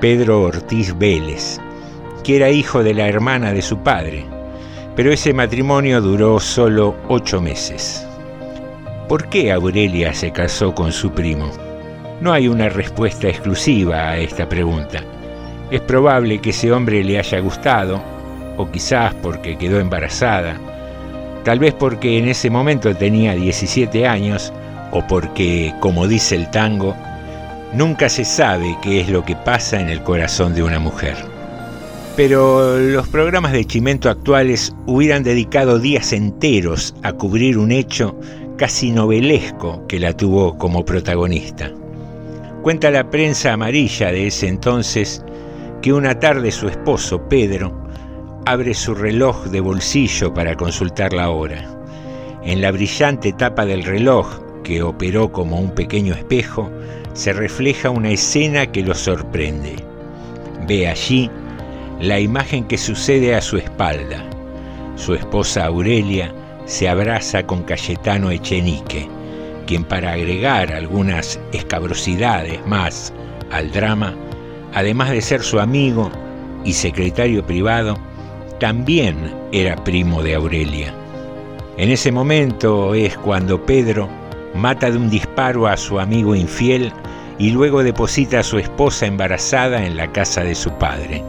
[0.00, 1.60] Pedro Ortiz Vélez,
[2.24, 4.24] que era hijo de la hermana de su padre,
[4.96, 8.04] pero ese matrimonio duró solo ocho meses.
[9.08, 11.52] ¿Por qué Aurelia se casó con su primo?
[12.20, 15.04] No hay una respuesta exclusiva a esta pregunta.
[15.70, 18.02] Es probable que ese hombre le haya gustado,
[18.56, 20.56] o quizás porque quedó embarazada,
[21.44, 24.52] tal vez porque en ese momento tenía 17 años,
[24.96, 26.96] o porque, como dice el tango,
[27.74, 31.16] nunca se sabe qué es lo que pasa en el corazón de una mujer.
[32.16, 38.18] Pero los programas de Chimento actuales hubieran dedicado días enteros a cubrir un hecho
[38.56, 41.70] casi novelesco que la tuvo como protagonista.
[42.62, 45.22] Cuenta la prensa amarilla de ese entonces
[45.82, 47.86] que una tarde su esposo, Pedro,
[48.46, 51.62] abre su reloj de bolsillo para consultar la hora.
[52.42, 56.68] En la brillante tapa del reloj, que operó como un pequeño espejo,
[57.12, 59.76] se refleja una escena que lo sorprende.
[60.66, 61.30] Ve allí
[62.00, 64.24] la imagen que sucede a su espalda.
[64.96, 69.08] Su esposa Aurelia se abraza con Cayetano Echenique,
[69.68, 73.12] quien para agregar algunas escabrosidades más
[73.52, 74.16] al drama,
[74.74, 76.10] además de ser su amigo
[76.64, 77.96] y secretario privado,
[78.58, 80.92] también era primo de Aurelia.
[81.76, 84.25] En ese momento es cuando Pedro
[84.56, 86.92] mata de un disparo a su amigo infiel
[87.38, 91.22] y luego deposita a su esposa embarazada en la casa de su padre.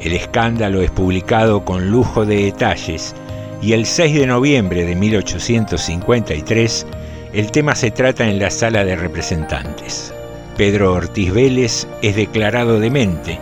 [0.00, 3.14] El escándalo es publicado con lujo de detalles
[3.60, 6.86] y el 6 de noviembre de 1853
[7.32, 10.12] el tema se trata en la sala de representantes.
[10.56, 13.38] Pedro Ortiz Vélez es declarado demente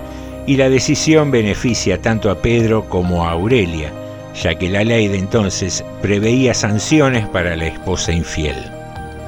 [0.46, 3.92] y la decisión beneficia tanto a Pedro como a Aurelia,
[4.40, 8.79] ya que la ley de entonces preveía sanciones para la esposa infiel.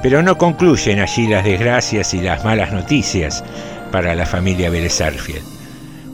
[0.03, 3.44] Pero no concluyen allí las desgracias y las malas noticias
[3.92, 5.00] para la familia Vélez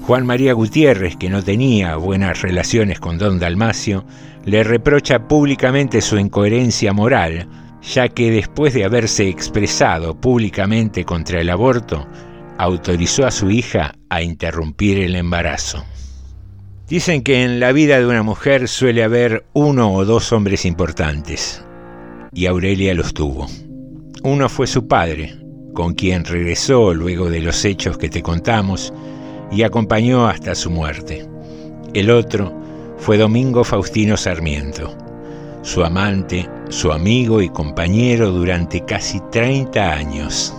[0.03, 4.05] Juan María Gutiérrez, que no tenía buenas relaciones con don Dalmacio,
[4.45, 7.47] le reprocha públicamente su incoherencia moral,
[7.82, 12.07] ya que después de haberse expresado públicamente contra el aborto,
[12.59, 15.84] autorizó a su hija a interrumpir el embarazo.
[16.89, 21.62] Dicen que en la vida de una mujer suele haber uno o dos hombres importantes,
[22.32, 23.47] y Aurelia los tuvo.
[24.25, 25.37] Uno fue su padre,
[25.75, 28.93] con quien regresó luego de los hechos que te contamos,
[29.53, 31.25] y acompañó hasta su muerte.
[31.95, 32.53] El otro
[32.97, 34.93] fue Domingo Faustino Sarmiento,
[35.62, 40.53] su amante, su amigo y compañero durante casi 30 años.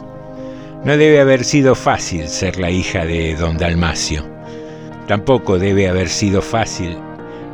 [0.85, 4.23] No debe haber sido fácil ser la hija de don Dalmacio.
[5.05, 6.97] Tampoco debe haber sido fácil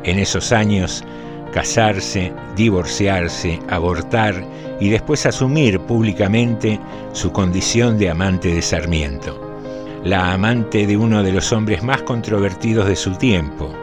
[0.03, 1.03] en esos años
[1.56, 4.45] casarse, divorciarse, abortar
[4.80, 6.78] y después asumir públicamente
[7.14, 9.45] su condición de amante de Sarmiento
[10.06, 13.74] la amante de uno de los hombres más controvertidos de su tiempo,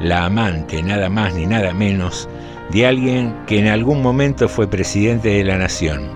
[0.00, 2.28] la amante nada más ni nada menos
[2.72, 6.10] de alguien que en algún momento fue presidente de la nación.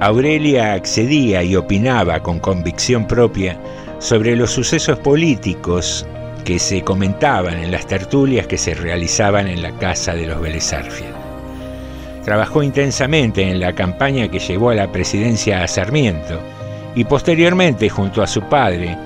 [0.00, 3.56] Aurelia accedía y opinaba con convicción propia
[4.00, 6.04] sobre los sucesos políticos
[6.44, 10.74] que se comentaban en las tertulias que se realizaban en la casa de los Vélez
[12.24, 16.40] Trabajó intensamente en la campaña que llevó a la presidencia a Sarmiento
[16.94, 18.96] y posteriormente junto a su padre,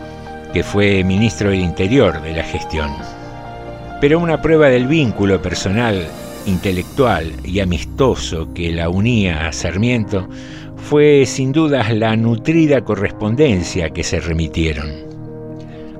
[0.53, 2.91] que fue ministro del Interior de la gestión.
[4.01, 6.07] Pero una prueba del vínculo personal,
[6.45, 10.29] intelectual y amistoso que la unía a Sarmiento
[10.77, 15.06] fue sin dudas la nutrida correspondencia que se remitieron.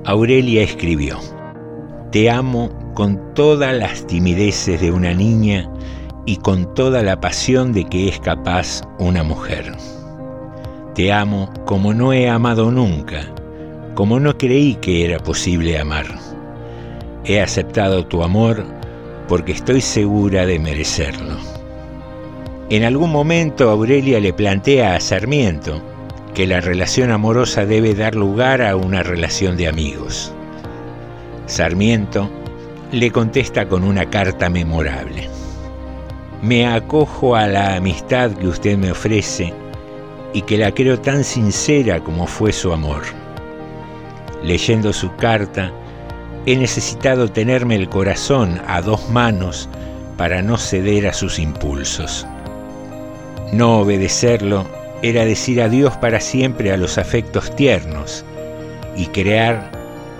[0.07, 1.19] Aurelia escribió,
[2.13, 5.69] Te amo con todas las timideces de una niña
[6.25, 9.75] y con toda la pasión de que es capaz una mujer.
[10.95, 13.19] Te amo como no he amado nunca,
[13.95, 16.05] como no creí que era posible amar.
[17.25, 18.63] He aceptado tu amor
[19.27, 21.35] porque estoy segura de merecerlo.
[22.69, 25.81] En algún momento Aurelia le plantea a Sarmiento
[26.37, 30.31] que la relación amorosa debe dar lugar a una relación de amigos.
[31.47, 32.29] Sarmiento
[32.91, 35.27] le contesta con una carta memorable.
[36.43, 39.51] Me acojo a la amistad que usted me ofrece
[40.31, 43.01] y que la creo tan sincera como fue su amor.
[44.43, 45.71] Leyendo su carta,
[46.45, 49.67] he necesitado tenerme el corazón a dos manos
[50.17, 52.27] para no ceder a sus impulsos.
[53.51, 54.67] No obedecerlo
[55.01, 58.25] era decir adiós para siempre a los afectos tiernos
[58.95, 59.71] y crear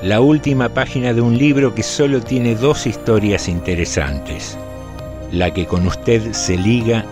[0.02, 4.58] la última página de un libro que solo tiene dos historias interesantes.
[5.32, 7.04] La que con usted se liga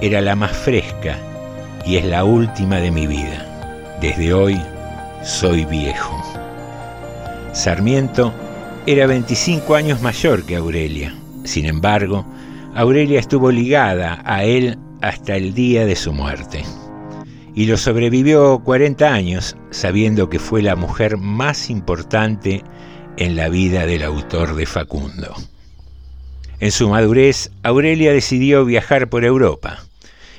[0.00, 1.18] era la más fresca
[1.84, 3.98] y es la última de mi vida.
[4.00, 4.60] Desde hoy
[5.22, 6.20] soy viejo.
[7.52, 8.32] Sarmiento
[8.86, 11.14] era 25 años mayor que Aurelia.
[11.44, 12.24] Sin embargo,
[12.74, 16.64] Aurelia estuvo ligada a él hasta el día de su muerte.
[17.54, 22.62] Y lo sobrevivió 40 años sabiendo que fue la mujer más importante
[23.16, 25.34] en la vida del autor de Facundo.
[26.60, 29.84] En su madurez, Aurelia decidió viajar por Europa.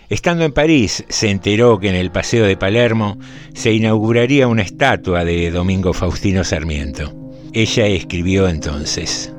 [0.09, 3.17] Estando en París, se enteró que en el Paseo de Palermo
[3.53, 7.13] se inauguraría una estatua de Domingo Faustino Sarmiento.
[7.53, 9.33] Ella escribió entonces,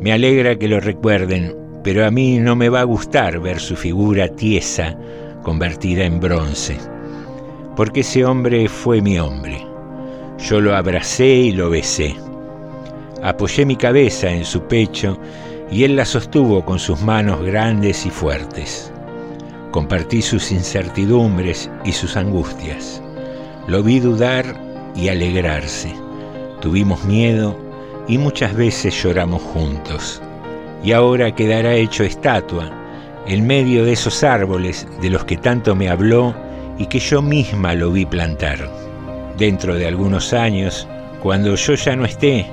[0.00, 3.76] Me alegra que lo recuerden, pero a mí no me va a gustar ver su
[3.76, 4.98] figura tiesa
[5.44, 6.76] convertida en bronce,
[7.76, 9.64] porque ese hombre fue mi hombre.
[10.38, 12.16] Yo lo abracé y lo besé.
[13.22, 15.16] Apoyé mi cabeza en su pecho
[15.70, 18.92] y él la sostuvo con sus manos grandes y fuertes.
[19.70, 23.00] Compartí sus incertidumbres y sus angustias.
[23.68, 24.44] Lo vi dudar
[24.96, 25.94] y alegrarse.
[26.60, 27.56] Tuvimos miedo
[28.08, 30.20] y muchas veces lloramos juntos.
[30.82, 32.83] Y ahora quedará hecho estatua
[33.26, 36.34] en medio de esos árboles de los que tanto me habló
[36.78, 38.70] y que yo misma lo vi plantar.
[39.38, 40.88] Dentro de algunos años,
[41.22, 42.46] cuando yo ya no esté,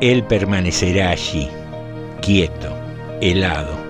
[0.00, 1.48] él permanecerá allí,
[2.20, 2.74] quieto,
[3.20, 3.88] helado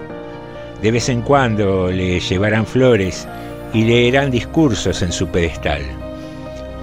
[0.82, 3.26] de vez en cuando le llevarán flores
[3.72, 5.82] y leerán discursos en su pedestal,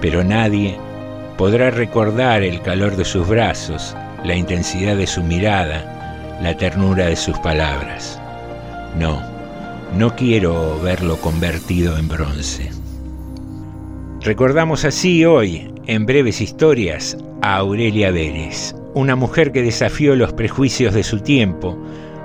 [0.00, 0.76] pero nadie
[1.38, 7.16] podrá recordar el calor de sus brazos, la intensidad de su mirada, la ternura de
[7.16, 8.20] sus palabras.
[8.98, 9.22] No,
[9.96, 12.70] no quiero verlo convertido en bronce.
[14.22, 20.94] Recordamos así hoy, en breves historias, a Aurelia Vélez, una mujer que desafió los prejuicios
[20.94, 21.78] de su tiempo,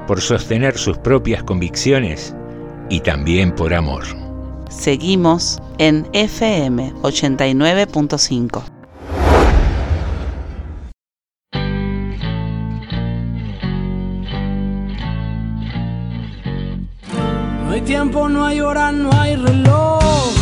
[0.08, 2.34] por sostener sus propias convicciones
[2.90, 4.04] y también por amor.
[4.70, 8.81] Seguimos en FM 89.5.
[17.92, 20.34] tiempo, no hay hora, no hay reloj.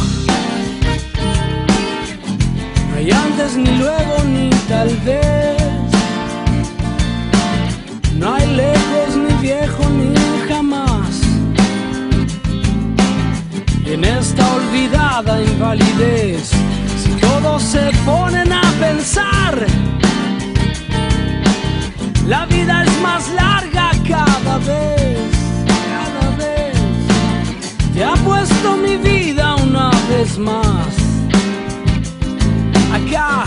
[2.88, 5.90] No hay antes ni luego ni tal vez.
[8.20, 10.14] No hay lejos ni viejo ni
[10.48, 11.12] jamás.
[13.94, 16.52] En esta olvidada invalidez,
[17.02, 19.56] si todos se ponen a pensar,
[22.28, 25.19] la vida es más larga cada vez.
[28.00, 30.88] Te puesto mi vida una vez más.
[32.94, 33.44] Acá,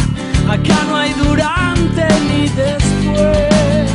[0.47, 3.91] acá no hay durante ni después.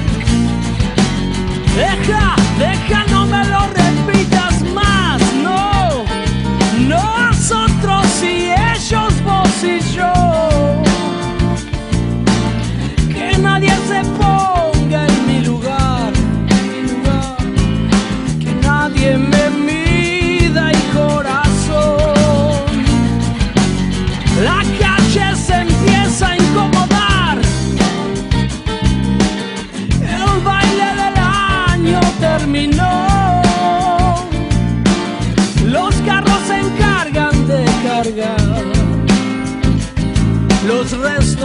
[1.76, 3.87] Deja, deja, no me lo
[40.98, 41.37] los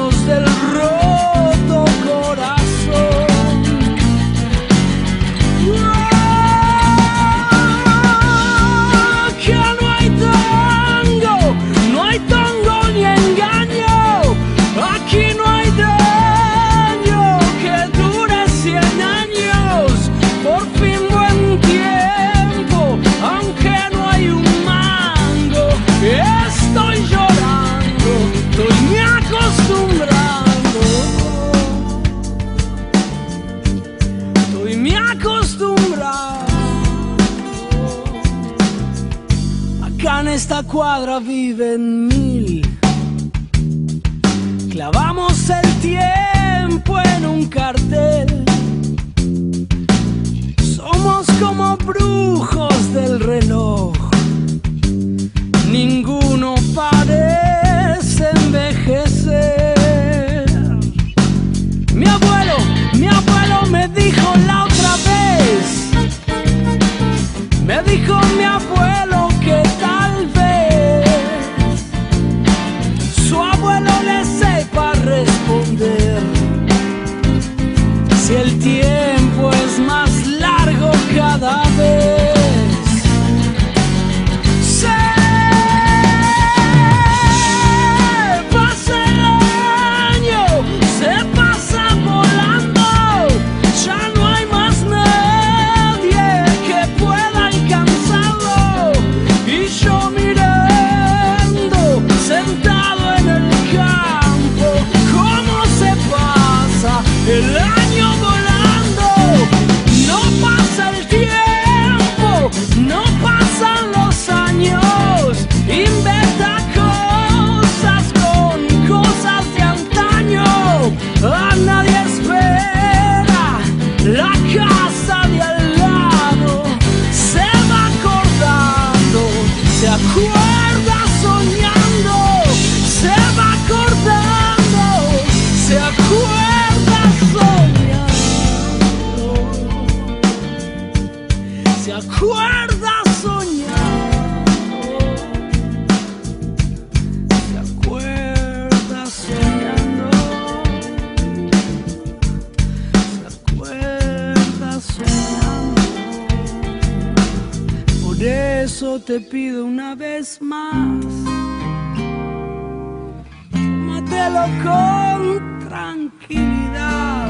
[164.23, 167.29] Tómatelo con tranquilidad.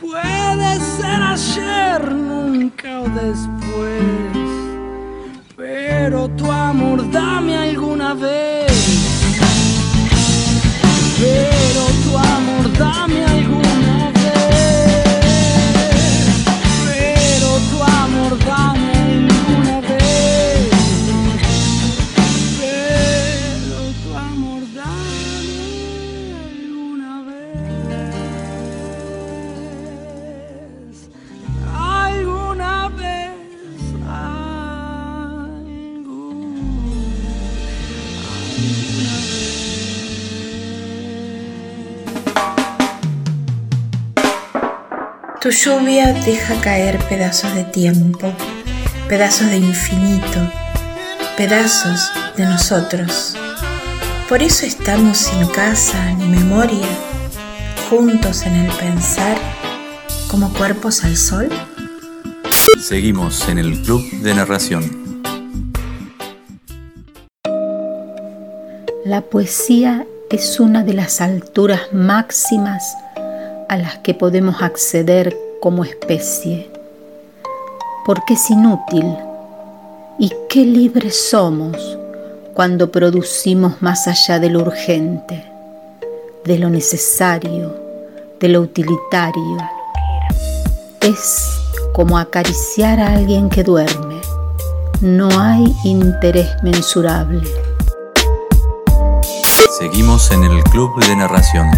[0.00, 4.02] Puede ser ayer, nunca o después.
[5.56, 8.67] Pero tu amor dame alguna vez.
[45.48, 48.30] Tu lluvia deja caer pedazos de tiempo,
[49.08, 50.40] pedazos de infinito,
[51.38, 53.34] pedazos de nosotros.
[54.28, 56.86] Por eso estamos sin casa ni memoria,
[57.88, 59.38] juntos en el pensar,
[60.30, 61.48] como cuerpos al sol.
[62.78, 65.22] Seguimos en el Club de Narración.
[69.06, 72.84] La poesía es una de las alturas máximas
[73.68, 76.70] a las que podemos acceder como especie,
[78.06, 79.14] porque es inútil
[80.18, 81.98] y qué libres somos
[82.54, 85.44] cuando producimos más allá de lo urgente,
[86.44, 87.76] de lo necesario,
[88.40, 89.58] de lo utilitario.
[91.00, 91.46] Es
[91.92, 94.20] como acariciar a alguien que duerme,
[95.00, 97.46] no hay interés mensurable.
[99.78, 101.68] Seguimos en el Club de Narración.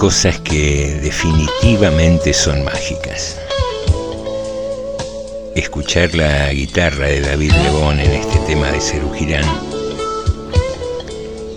[0.00, 3.36] Cosas que definitivamente son mágicas.
[5.54, 9.12] Escuchar la guitarra de David Lebón en este tema de Cerú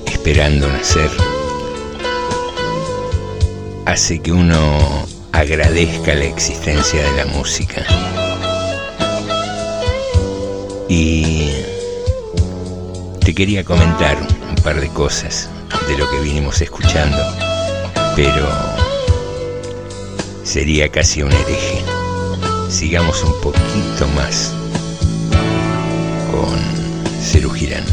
[0.08, 1.10] esperando nacer,
[3.86, 7.86] hace que uno agradezca la existencia de la música.
[10.90, 11.50] Y
[13.24, 14.18] te quería comentar
[14.50, 15.50] un par de cosas
[15.88, 17.43] de lo que vinimos escuchando
[18.16, 18.48] pero
[20.44, 21.84] sería casi un hereje.
[22.70, 24.52] Sigamos un poquito más
[26.32, 27.84] con Girán.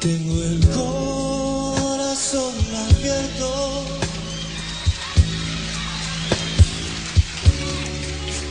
[0.00, 2.54] Tengo el corazón
[2.90, 3.84] abierto.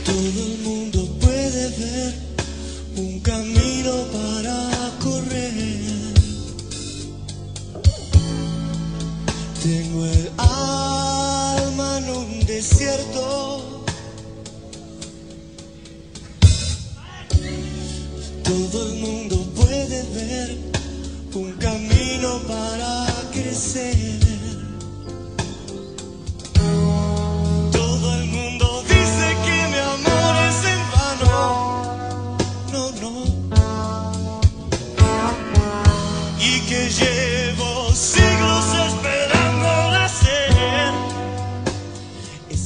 [0.04, 2.14] Todo el mundo puede ver
[2.96, 4.27] un camino para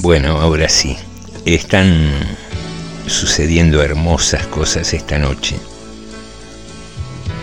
[0.03, 0.97] Bueno, ahora sí,
[1.45, 2.11] están
[3.07, 5.57] sucediendo hermosas cosas esta noche.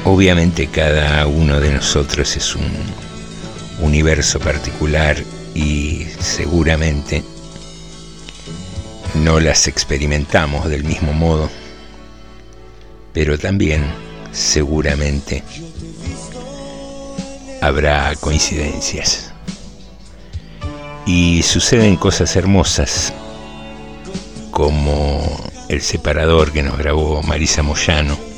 [0.06, 3.09] Obviamente cada uno de nosotros es un
[3.82, 5.18] universo particular
[5.54, 7.24] y seguramente
[9.16, 11.50] no las experimentamos del mismo modo,
[13.14, 13.84] pero también
[14.32, 15.44] seguramente
[17.62, 19.32] habrá coincidencias.
[21.06, 23.14] Y suceden cosas hermosas
[24.52, 25.22] como
[25.68, 28.29] el separador que nos grabó Marisa Moyano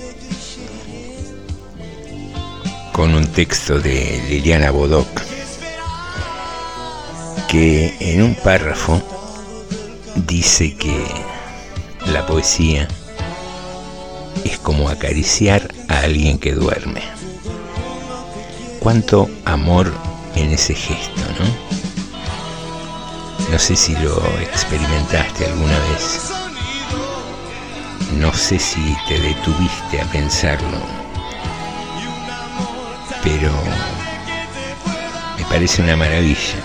[2.93, 5.21] con un texto de Liliana Bodoc
[7.47, 9.01] que en un párrafo
[10.15, 11.05] dice que
[12.07, 12.87] la poesía
[14.43, 17.01] es como acariciar a alguien que duerme.
[18.79, 19.91] Cuánto amor
[20.35, 21.71] en ese gesto, ¿no?
[23.51, 26.31] No sé si lo experimentaste alguna vez.
[28.17, 31.00] no sé si te detuviste a pensarlo,
[33.23, 33.51] pero
[35.37, 36.55] me parece una maravilla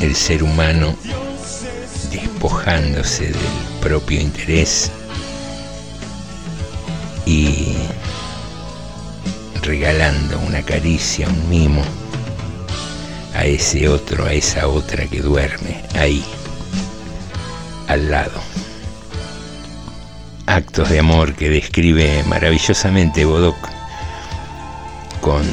[0.00, 0.94] el ser humano
[2.10, 4.90] despojándose del propio interés
[7.26, 7.74] y
[9.62, 11.82] regalando una caricia, un mimo
[13.34, 16.24] a ese otro, a esa otra que duerme ahí,
[17.88, 18.40] al lado.
[20.46, 23.56] Actos de amor que describe maravillosamente Bodoc
[25.20, 25.44] con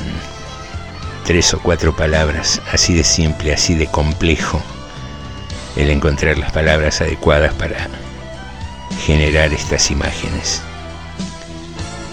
[1.27, 4.61] tres o cuatro palabras, así de simple, así de complejo,
[5.75, 7.89] el encontrar las palabras adecuadas para
[9.05, 10.61] generar estas imágenes.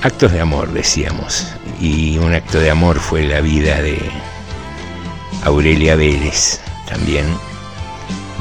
[0.02, 1.46] Actos de amor, decíamos,
[1.80, 4.00] y un acto de amor fue la vida de
[5.44, 7.24] Aurelia Vélez, también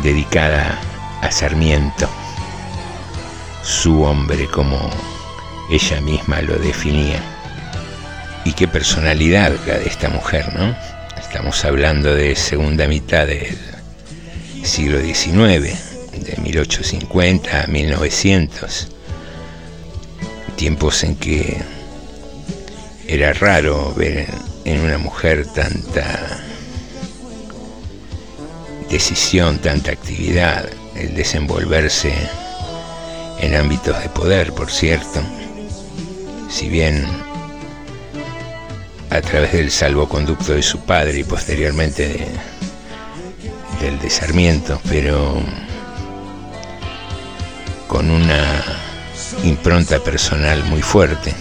[0.02, 0.80] dedicada
[1.22, 2.10] a Sarmiento,
[3.62, 4.90] su hombre como
[5.70, 7.33] ella misma lo definía.
[8.46, 10.76] Y qué personalidad la de esta mujer, ¿no?
[11.18, 13.58] Estamos hablando de segunda mitad del
[14.64, 15.78] siglo XIX,
[16.12, 18.90] de 1850 a 1900,
[20.58, 21.58] tiempos en que
[23.08, 24.28] era raro ver
[24.66, 26.40] en una mujer tanta
[28.90, 32.14] decisión, tanta actividad, el desenvolverse
[33.40, 35.22] en ámbitos de poder, por cierto,
[36.50, 37.23] si bien
[39.14, 42.26] a través del salvoconducto de su padre y posteriormente
[43.80, 45.40] del desarmiento, pero
[47.88, 48.64] con una
[49.44, 51.32] impronta personal muy fuerte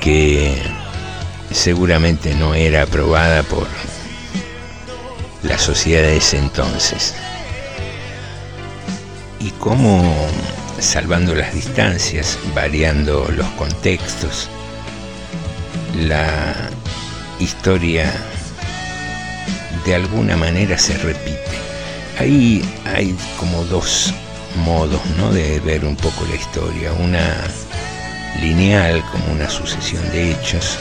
[0.00, 0.62] que
[1.50, 3.66] seguramente no era aprobada por
[5.42, 7.14] la sociedad de ese entonces.
[9.40, 10.26] Y cómo,
[10.78, 14.48] salvando las distancias, variando los contextos,
[15.98, 16.54] la
[17.38, 18.12] historia
[19.84, 21.40] de alguna manera se repite.
[22.18, 24.12] Ahí hay como dos
[24.64, 25.32] modos ¿no?
[25.32, 26.92] de ver un poco la historia.
[26.92, 27.36] Una
[28.40, 30.78] lineal, como una sucesión de hechos,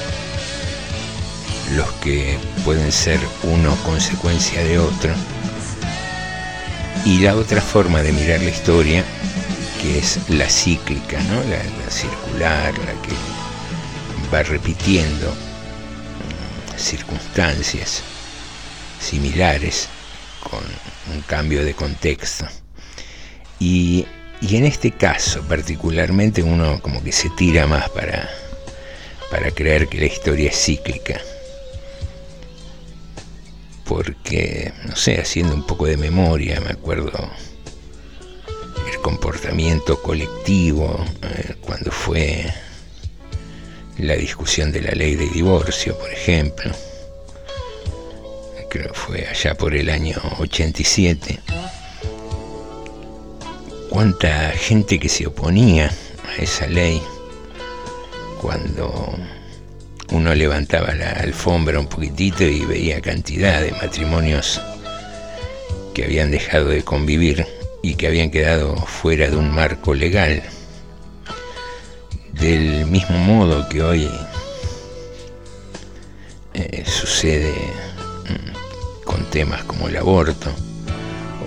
[1.76, 5.13] los que pueden ser uno consecuencia de otro.
[7.05, 9.03] Y la otra forma de mirar la historia,
[9.82, 11.41] que es la cíclica, ¿no?
[11.43, 13.34] la, la circular, la que
[14.43, 15.33] repitiendo
[16.77, 18.03] circunstancias
[18.99, 19.88] similares
[20.41, 20.63] con
[21.13, 22.45] un cambio de contexto.
[23.59, 24.05] Y,
[24.41, 28.29] y, en este caso particularmente uno como que se tira más para,
[29.31, 31.19] para creer que la historia es cíclica.
[33.86, 37.11] Porque, no sé, haciendo un poco de memoria, me acuerdo
[38.91, 42.51] el comportamiento colectivo eh, cuando fue
[43.98, 46.72] la discusión de la ley de divorcio, por ejemplo.
[48.70, 51.39] Creo que fue allá por el año 87.
[53.89, 55.89] Cuánta gente que se oponía
[56.28, 57.02] a esa ley
[58.41, 59.18] cuando
[60.12, 64.62] uno levantaba la alfombra un poquitito y veía cantidad de matrimonios
[65.93, 67.48] que habían dejado de convivir
[67.82, 70.43] y que habían quedado fuera de un marco legal.
[72.39, 74.09] Del mismo modo que hoy
[76.53, 80.53] eh, sucede mm, con temas como el aborto,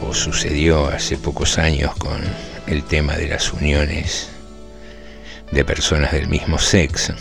[0.03, 2.20] o sucedió hace pocos años con
[2.66, 4.28] el tema de las uniones
[5.53, 7.14] de personas del mismo sexo.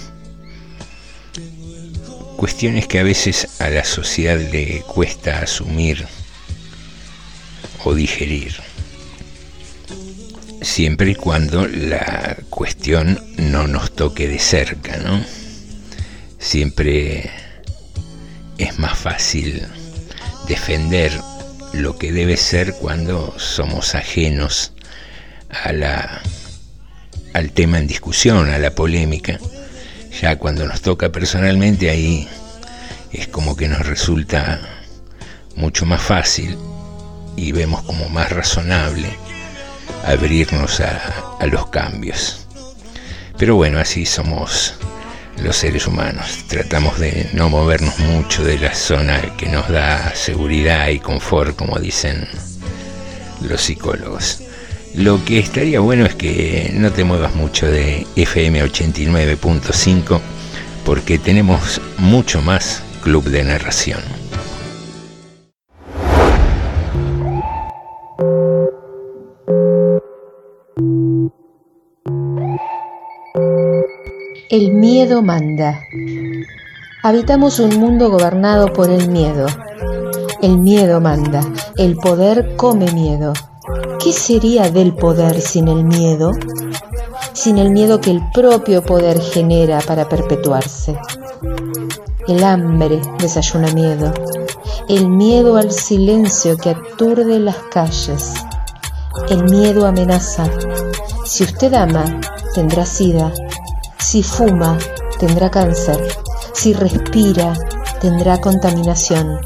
[2.37, 6.05] Cuestiones que a veces a la sociedad le cuesta asumir
[7.83, 8.66] o digerir
[10.61, 15.23] siempre y cuando la cuestión no nos toque de cerca, ¿no?
[16.39, 17.29] Siempre
[18.57, 19.63] es más fácil
[20.47, 21.11] defender
[21.73, 24.73] lo que debe ser cuando somos ajenos
[25.49, 26.21] a la,
[27.33, 29.39] al tema en discusión, a la polémica.
[30.21, 32.27] Ya cuando nos toca personalmente ahí
[33.11, 34.59] es como que nos resulta
[35.55, 36.57] mucho más fácil
[37.35, 39.26] y vemos como más razonable
[40.05, 42.45] abrirnos a, los cambios.
[43.37, 44.73] Pero bueno, así somos
[45.41, 46.45] los seres humanos.
[46.47, 51.79] Tratamos de no movernos mucho de la zona que nos da seguridad y confort, como
[51.79, 52.27] dicen
[53.41, 54.41] los psicólogos.
[54.95, 60.19] Lo que estaría bueno es que no te muevas mucho de FM 89.5
[60.83, 64.26] porque tenemos mucho más club de narración.
[74.49, 75.81] El miedo manda.
[77.03, 79.45] Habitamos un mundo gobernado por el miedo.
[80.41, 81.41] El miedo manda.
[81.75, 83.33] El poder come miedo.
[84.01, 86.31] ¿Qué sería del poder sin el miedo?
[87.33, 90.97] Sin el miedo que el propio poder genera para perpetuarse.
[92.25, 94.13] El hambre desayuna miedo.
[94.87, 98.33] El miedo al silencio que aturde las calles.
[99.29, 100.45] El miedo amenaza.
[101.25, 102.21] Si usted ama,
[102.55, 103.33] tendrá sida.
[104.09, 104.77] Si fuma,
[105.19, 106.01] tendrá cáncer.
[106.53, 107.51] Si respira,
[107.99, 109.37] tendrá contaminación.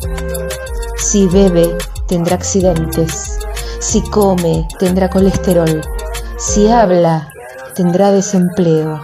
[0.99, 1.75] Si bebe,
[2.07, 3.39] tendrá accidentes.
[3.79, 5.81] Si come, tendrá colesterol.
[6.37, 7.27] Si habla,
[7.73, 9.01] tendrá desempleo.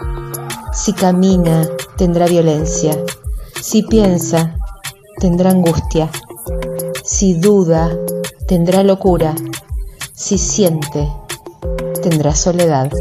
[0.74, 2.96] Si camina, tendrá violencia.
[3.60, 4.54] Si piensa,
[5.20, 6.08] tendrá angustia.
[7.04, 7.98] Si duda,
[8.48, 9.34] tendrá locura.
[10.14, 11.12] Si siente,
[12.04, 12.92] tendrá soledad.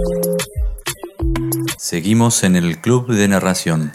[1.96, 3.90] Seguimos en el Club de Narración.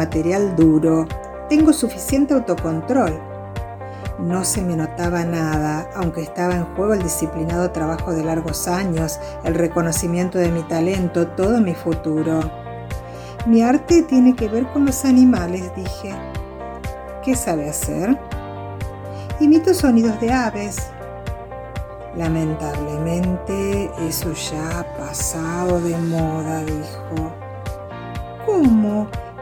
[0.00, 1.06] Material duro.
[1.50, 3.20] Tengo suficiente autocontrol.
[4.18, 9.20] No se me notaba nada, aunque estaba en juego el disciplinado trabajo de largos años,
[9.44, 12.40] el reconocimiento de mi talento, todo mi futuro.
[13.46, 16.14] Mi arte tiene que ver con los animales, dije.
[17.22, 18.18] ¿Qué sabe hacer?
[19.38, 20.78] Imito sonidos de aves.
[22.16, 27.39] Lamentablemente eso ya ha pasado de moda, dijo.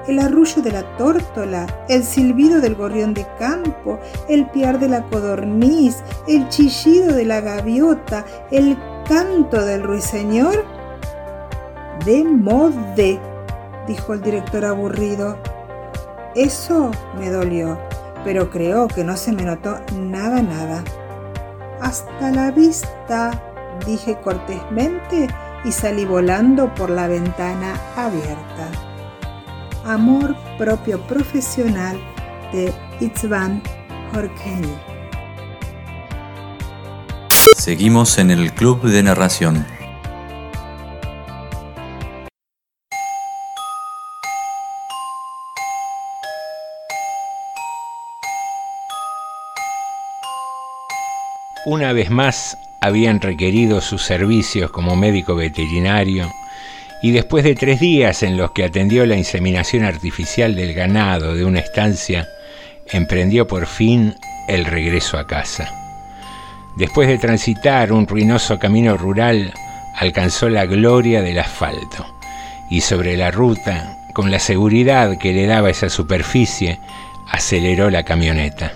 [0.08, 5.02] El arrullo de la tórtola, el silbido del gorrión de campo, el piar de la
[5.02, 5.96] codorniz,
[6.26, 10.64] el chillido de la gaviota, el canto del ruiseñor?
[12.06, 13.20] De mode,
[13.86, 15.36] dijo el director aburrido.
[16.34, 17.78] Eso me dolió,
[18.24, 20.84] pero creo que no se me notó nada, nada.
[21.82, 23.30] Hasta la vista,
[23.84, 25.28] dije cortésmente
[25.66, 28.87] y salí volando por la ventana abierta.
[29.88, 31.98] Amor propio profesional
[32.52, 32.70] de
[33.00, 33.62] Itzvan
[34.14, 34.68] Horkeni.
[37.56, 39.64] Seguimos en el Club de Narración.
[51.64, 56.30] Una vez más habían requerido sus servicios como médico veterinario
[57.02, 61.44] y después de tres días en los que atendió la inseminación artificial del ganado de
[61.44, 62.28] una estancia,
[62.90, 64.14] emprendió por fin
[64.48, 65.72] el regreso a casa.
[66.76, 69.52] Después de transitar un ruinoso camino rural,
[69.94, 72.06] alcanzó la gloria del asfalto
[72.70, 76.78] y sobre la ruta, con la seguridad que le daba esa superficie,
[77.30, 78.72] aceleró la camioneta.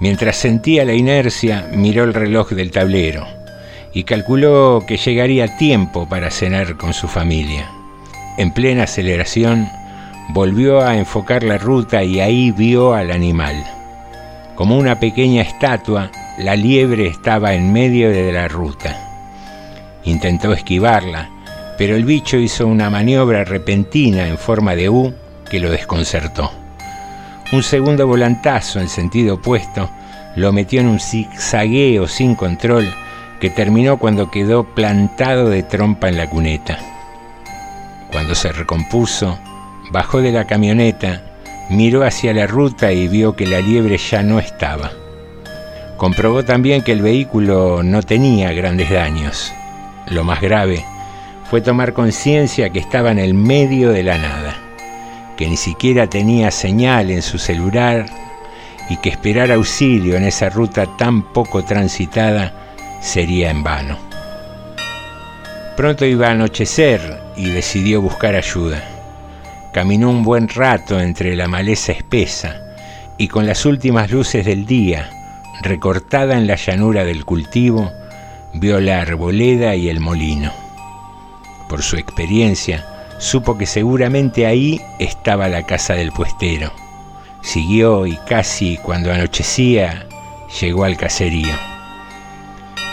[0.00, 3.39] Mientras sentía la inercia, miró el reloj del tablero
[3.92, 7.70] y calculó que llegaría tiempo para cenar con su familia.
[8.38, 9.68] En plena aceleración,
[10.28, 13.56] volvió a enfocar la ruta y ahí vio al animal.
[14.54, 18.96] Como una pequeña estatua, la liebre estaba en medio de la ruta.
[20.04, 21.28] Intentó esquivarla,
[21.76, 25.12] pero el bicho hizo una maniobra repentina en forma de U
[25.50, 26.50] que lo desconcertó.
[27.52, 29.90] Un segundo volantazo en sentido opuesto
[30.36, 32.88] lo metió en un zigzagueo sin control
[33.40, 36.78] que terminó cuando quedó plantado de trompa en la cuneta.
[38.12, 39.38] Cuando se recompuso,
[39.90, 41.22] bajó de la camioneta,
[41.70, 44.90] miró hacia la ruta y vio que la liebre ya no estaba.
[45.96, 49.52] Comprobó también que el vehículo no tenía grandes daños.
[50.06, 50.84] Lo más grave
[51.48, 54.54] fue tomar conciencia que estaba en el medio de la nada,
[55.36, 58.06] que ni siquiera tenía señal en su celular
[58.90, 62.69] y que esperar auxilio en esa ruta tan poco transitada
[63.00, 63.98] sería en vano.
[65.76, 68.84] Pronto iba a anochecer y decidió buscar ayuda.
[69.72, 72.60] Caminó un buen rato entre la maleza espesa
[73.16, 75.10] y con las últimas luces del día,
[75.62, 77.90] recortada en la llanura del cultivo,
[78.52, 80.52] vio la arboleda y el molino.
[81.68, 82.84] Por su experiencia,
[83.18, 86.72] supo que seguramente ahí estaba la casa del puestero.
[87.42, 90.06] Siguió y casi cuando anochecía
[90.60, 91.69] llegó al caserío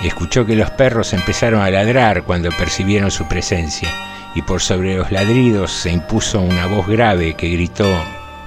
[0.03, 3.89] escuchó que los perros empezaron a ladrar cuando percibieron su presencia,
[4.35, 7.89] y por sobre los ladridos se impuso una voz grave que gritó,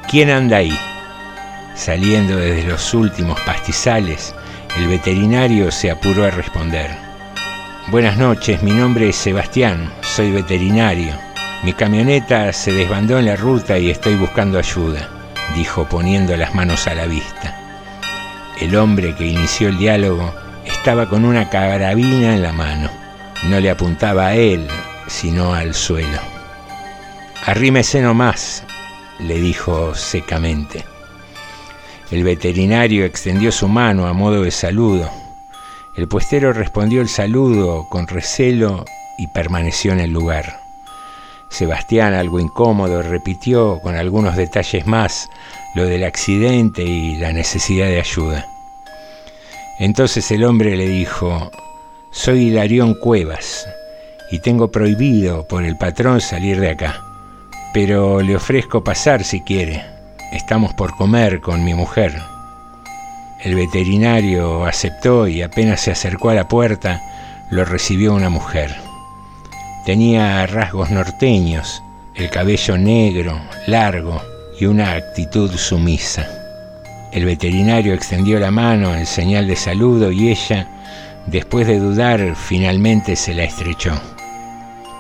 [0.09, 0.79] ¿Quién anda ahí?
[1.75, 4.35] Saliendo desde los últimos pastizales,
[4.77, 6.91] el veterinario se apuró a responder.
[7.89, 11.13] Buenas noches, mi nombre es Sebastián, soy veterinario.
[11.63, 15.09] Mi camioneta se desbandó en la ruta y estoy buscando ayuda,
[15.55, 17.57] dijo poniendo las manos a la vista.
[18.61, 20.35] El hombre que inició el diálogo
[20.65, 22.91] estaba con una carabina en la mano.
[23.45, 24.69] No le apuntaba a él,
[25.07, 26.19] sino al suelo.
[27.47, 28.65] Arrímese nomás,
[29.19, 30.85] le dijo secamente.
[32.11, 35.11] El veterinario extendió su mano a modo de saludo.
[35.97, 38.85] El puestero respondió el saludo con recelo
[39.19, 40.61] y permaneció en el lugar.
[41.51, 45.29] Sebastián, algo incómodo, repitió con algunos detalles más
[45.75, 48.50] lo del accidente y la necesidad de ayuda.
[49.81, 51.51] Entonces el hombre le dijo,
[52.11, 53.67] soy Hilarión Cuevas
[54.31, 57.03] y tengo prohibido por el patrón salir de acá,
[57.73, 59.83] pero le ofrezco pasar si quiere.
[60.33, 62.13] Estamos por comer con mi mujer.
[63.43, 67.01] El veterinario aceptó y apenas se acercó a la puerta,
[67.51, 68.77] lo recibió una mujer.
[69.87, 71.83] Tenía rasgos norteños,
[72.15, 74.21] el cabello negro, largo
[74.61, 76.40] y una actitud sumisa.
[77.13, 80.69] El veterinario extendió la mano en señal de saludo y ella,
[81.27, 84.01] después de dudar, finalmente se la estrechó.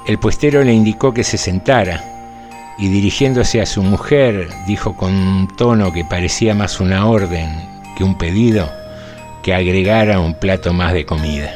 [0.09, 2.03] El puestero le indicó que se sentara,
[2.79, 7.49] y dirigiéndose a su mujer dijo con un tono que parecía más una orden
[7.97, 8.69] que un pedido
[9.43, 11.53] que agregara un plato más de comida.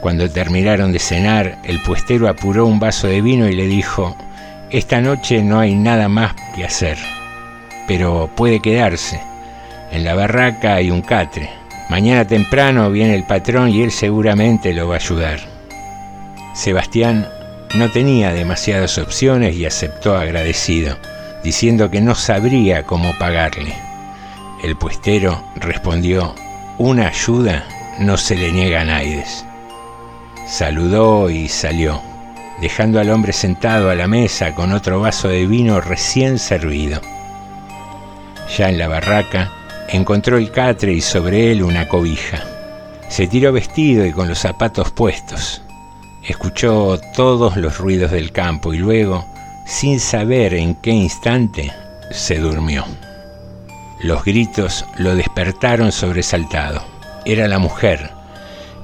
[0.00, 4.16] Cuando terminaron de cenar, el puestero apuró un vaso de vino y le dijo,
[4.70, 6.98] esta noche no hay nada más que hacer,
[7.90, 9.20] pero puede quedarse.
[9.90, 11.50] En la barraca hay un catre.
[11.88, 15.40] Mañana temprano viene el patrón y él seguramente lo va a ayudar.
[16.54, 17.28] Sebastián
[17.74, 20.98] no tenía demasiadas opciones y aceptó agradecido,
[21.42, 23.74] diciendo que no sabría cómo pagarle.
[24.62, 26.36] El puestero respondió,
[26.78, 27.64] una ayuda
[27.98, 29.44] no se le niega a Naides.
[30.46, 32.00] Saludó y salió,
[32.60, 37.00] dejando al hombre sentado a la mesa con otro vaso de vino recién servido.
[38.56, 39.52] Ya en la barraca
[39.88, 42.42] encontró el catre y sobre él una cobija.
[43.08, 45.62] Se tiró vestido y con los zapatos puestos.
[46.26, 49.24] Escuchó todos los ruidos del campo y luego,
[49.66, 51.72] sin saber en qué instante,
[52.10, 52.84] se durmió.
[54.02, 56.82] Los gritos lo despertaron sobresaltado.
[57.24, 58.10] Era la mujer.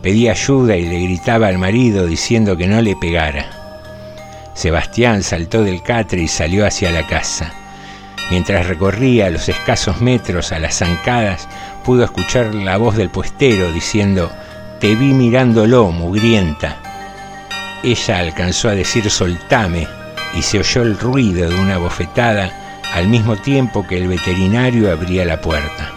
[0.02, 3.50] Pedía ayuda y le gritaba al marido diciendo que no le pegara.
[4.54, 7.52] Sebastián saltó del catre y salió hacia la casa.
[8.30, 11.48] Mientras recorría los escasos metros a las zancadas,
[11.84, 14.30] pudo escuchar la voz del puestero diciendo,
[14.80, 16.76] Te vi mirándolo, mugrienta.
[17.84, 19.86] Ella alcanzó a decir soltame
[20.34, 22.50] y se oyó el ruido de una bofetada
[22.92, 25.92] al mismo tiempo que el veterinario abría la puerta.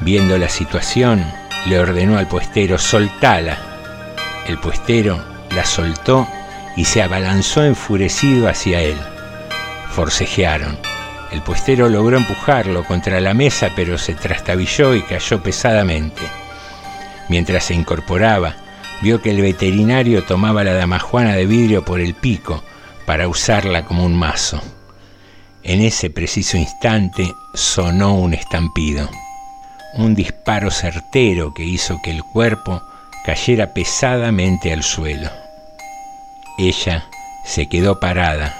[0.00, 1.24] Viendo la situación,
[1.66, 3.58] le ordenó al puestero soltala.
[4.46, 5.22] El puestero
[5.54, 6.26] la soltó
[6.74, 8.96] y se abalanzó enfurecido hacia él.
[9.90, 10.89] Forcejearon.
[11.32, 16.22] El puestero logró empujarlo contra la mesa, pero se trastabilló y cayó pesadamente.
[17.28, 18.56] Mientras se incorporaba,
[19.00, 22.62] vio que el veterinario tomaba la damajuana de vidrio por el pico
[23.06, 24.60] para usarla como un mazo.
[25.62, 29.08] En ese preciso instante sonó un estampido,
[29.94, 32.82] un disparo certero que hizo que el cuerpo
[33.24, 35.30] cayera pesadamente al suelo.
[36.58, 37.04] Ella
[37.44, 38.56] se quedó parada,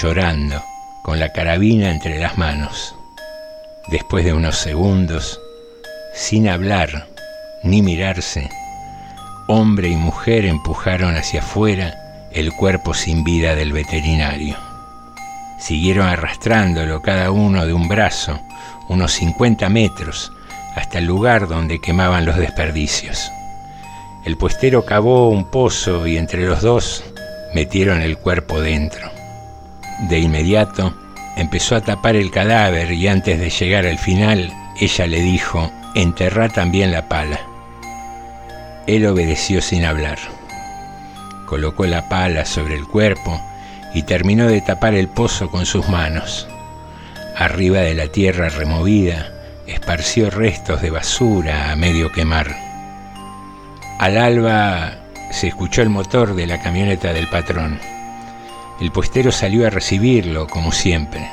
[0.00, 0.62] llorando,
[1.02, 2.94] con la carabina entre las manos.
[3.88, 5.40] Después de unos segundos,
[6.14, 7.08] sin hablar
[7.62, 8.48] ni mirarse,
[9.48, 14.56] hombre y mujer empujaron hacia afuera el cuerpo sin vida del veterinario.
[15.58, 18.40] Siguieron arrastrándolo cada uno de un brazo,
[18.88, 20.32] unos 50 metros,
[20.74, 23.30] hasta el lugar donde quemaban los desperdicios.
[24.24, 27.04] El puestero cavó un pozo y entre los dos
[27.54, 29.11] metieron el cuerpo dentro.
[30.02, 30.94] De inmediato
[31.36, 36.48] empezó a tapar el cadáver y antes de llegar al final, ella le dijo, enterrá
[36.48, 37.40] también la pala.
[38.86, 40.18] Él obedeció sin hablar.
[41.46, 43.40] Colocó la pala sobre el cuerpo
[43.94, 46.48] y terminó de tapar el pozo con sus manos.
[47.36, 49.32] Arriba de la tierra removida,
[49.66, 52.56] esparció restos de basura a medio quemar.
[53.98, 54.94] Al alba
[55.30, 57.91] se escuchó el motor de la camioneta del patrón.
[58.82, 61.30] El puestero salió a recibirlo, como siempre.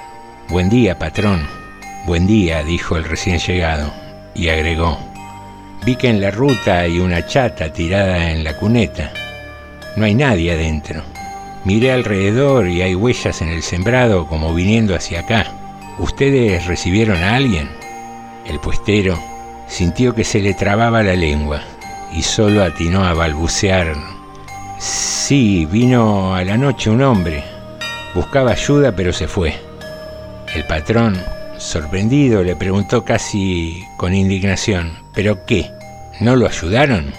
[0.50, 1.48] Buen día, patrón.
[2.06, 3.92] Buen día, dijo el recién llegado,
[4.36, 5.00] y agregó.
[5.84, 9.12] Vi que en la ruta hay una chata tirada en la cuneta.
[9.96, 11.02] No hay nadie adentro.
[11.66, 15.48] Miré alrededor y hay huellas en el sembrado como viniendo hacia acá.
[15.98, 17.68] ¿Ustedes recibieron a alguien?
[18.46, 19.20] El puestero
[19.68, 21.64] sintió que se le trababa la lengua
[22.14, 24.19] y solo atinó a balbucear.
[24.80, 27.44] Sí, vino a la noche un hombre.
[28.16, 29.54] Buscaba ayuda pero se fue.
[30.56, 31.22] El patrón,
[31.58, 35.70] sorprendido, le preguntó casi con indignación, ¿pero qué?
[36.22, 37.12] ¿No lo ayudaron?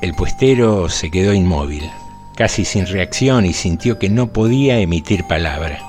[0.00, 1.90] El puestero se quedó inmóvil,
[2.36, 5.80] casi sin reacción y sintió que no podía emitir palabra.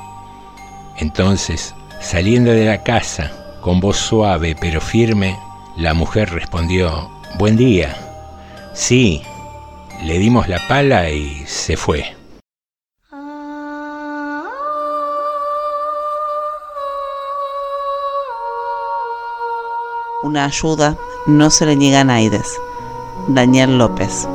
[0.97, 5.37] Entonces, saliendo de la casa, con voz suave pero firme,
[5.77, 7.95] la mujer respondió, Buen día.
[8.73, 9.21] Sí,
[10.03, 12.15] le dimos la pala y se fue.
[20.21, 20.97] Una ayuda
[21.27, 22.59] no se le niega a Naides.
[23.27, 24.27] Daniel López.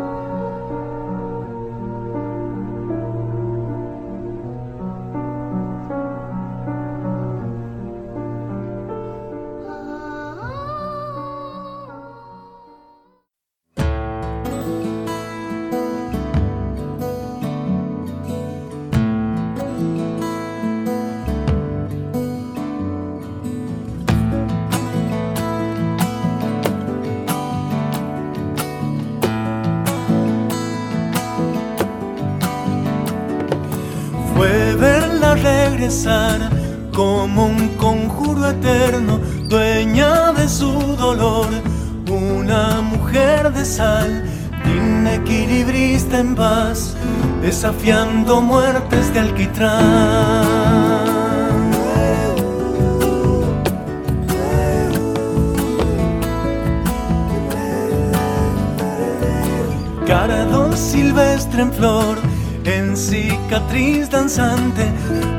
[61.60, 62.18] En flor,
[62.64, 64.90] en cicatriz danzante,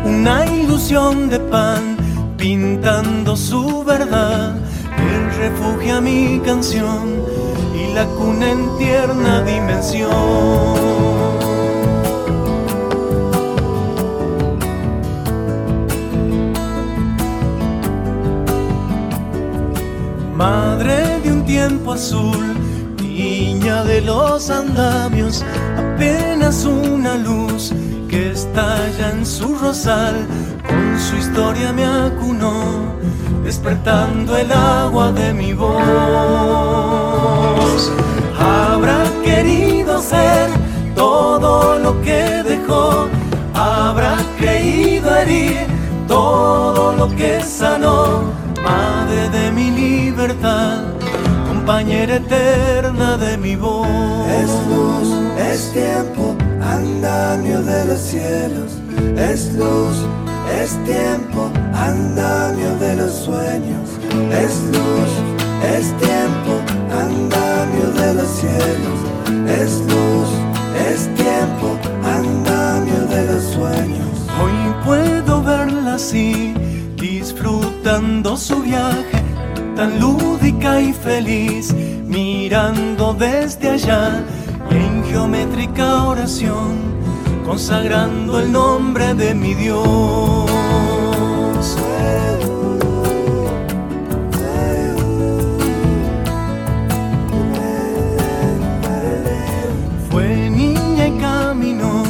[0.06, 1.98] una ilusión de pan,
[2.38, 4.56] pintando su verdad,
[4.98, 7.22] el refugio a mi canción
[7.74, 10.10] y la cuna en tierna dimensión.
[20.36, 22.56] Madre de un tiempo azul,
[23.02, 25.44] niña de los andamios,
[25.96, 27.72] apenas una luz
[28.10, 30.28] que estalla en su rosal,
[30.68, 32.94] con su historia me acunó,
[33.44, 35.72] despertando el agua de mi voz.
[38.38, 40.50] Habrá querido ser
[40.96, 43.08] todo lo que dejó,
[43.54, 45.66] habrá creído herir
[46.08, 48.24] todo lo que sanó,
[48.64, 50.95] madre de mi libertad
[51.66, 53.88] compañera eterna de mi voz.
[54.30, 55.10] Es luz,
[55.52, 58.72] es tiempo, andamio de los cielos.
[59.18, 59.98] Es luz,
[60.62, 63.90] es tiempo, andamio de los sueños.
[64.44, 65.12] Es luz,
[65.76, 66.54] es tiempo,
[67.04, 69.00] andamio de los cielos.
[69.60, 70.30] Es luz,
[70.92, 74.14] es tiempo, andamio de los sueños.
[74.40, 74.54] Hoy
[74.86, 76.54] puedo verla así,
[76.96, 79.05] disfrutando su viaje
[79.76, 81.74] tan lúdica y feliz,
[82.06, 84.24] mirando desde allá
[84.72, 86.78] y en geométrica oración,
[87.46, 90.50] consagrando el nombre de mi Dios.
[100.10, 102.04] Fue niña y caminó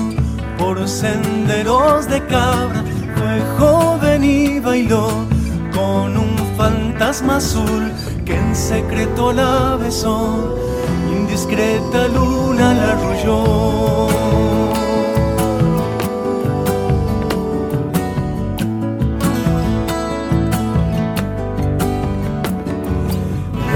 [0.60, 2.84] por senderos de cabra,
[3.16, 5.25] fue joven y bailó
[7.16, 7.92] fantasma azul
[8.26, 10.58] que en secreto la besó,
[11.10, 14.08] indiscreta luna la arrulló.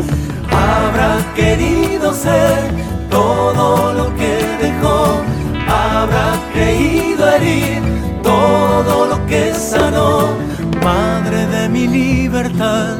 [0.50, 2.70] Habrá querido ser
[3.10, 5.20] todo lo que dejó,
[5.66, 7.82] habrá creído herir
[8.22, 10.36] todo lo que sanó,
[10.84, 12.98] madre de mi libertad,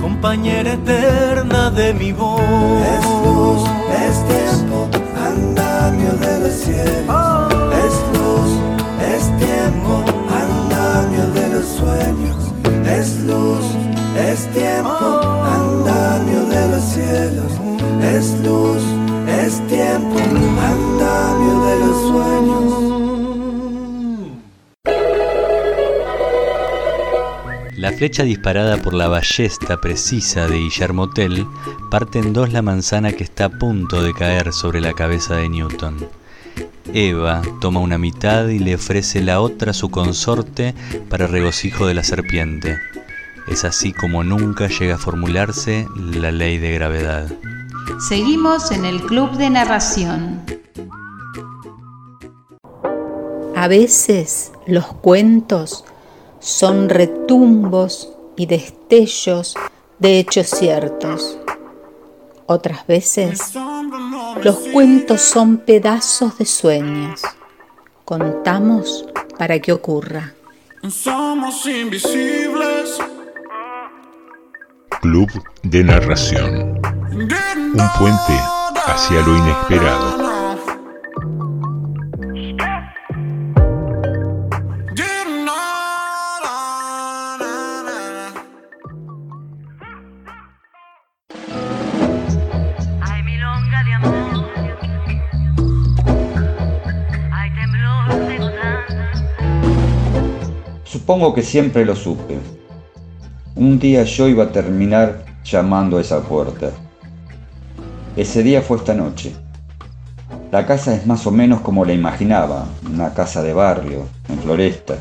[0.00, 2.40] compañera eterna de mi voz.
[2.40, 3.68] Es luz,
[4.06, 4.88] es tiempo,
[5.30, 7.52] andamio de los cielos.
[7.84, 8.50] Es luz,
[9.12, 9.24] es
[12.88, 13.64] Es luz,
[14.16, 17.52] es tiempo, andamio de los cielos.
[18.02, 18.82] Es luz,
[19.28, 22.86] es tiempo, andamio de los sueños.
[27.76, 31.46] La flecha disparada por la ballesta precisa de Guillermo Tell
[31.90, 35.48] parte en dos la manzana que está a punto de caer sobre la cabeza de
[35.48, 36.08] Newton.
[36.94, 40.74] Eva toma una mitad y le ofrece la otra a su consorte
[41.08, 42.78] para regocijo de la serpiente.
[43.48, 47.30] Es así como nunca llega a formularse la ley de gravedad.
[48.08, 50.42] Seguimos en el Club de Narración.
[53.54, 55.84] A veces los cuentos
[56.40, 59.54] son retumbos y destellos
[59.98, 61.38] de hechos ciertos.
[62.46, 63.56] Otras veces
[64.42, 67.22] los cuentos son pedazos de sueños.
[68.04, 69.06] Contamos
[69.38, 70.34] para que ocurra.
[70.88, 72.98] Somos invisibles.
[75.00, 75.30] Club
[75.62, 76.80] de Narración.
[77.12, 78.40] Un puente
[78.86, 80.25] hacia lo inesperado.
[101.06, 102.36] Supongo que siempre lo supe.
[103.54, 106.70] Un día yo iba a terminar llamando a esa puerta.
[108.16, 109.32] Ese día fue esta noche.
[110.50, 114.96] La casa es más o menos como la imaginaba, una casa de barrio, en floresta,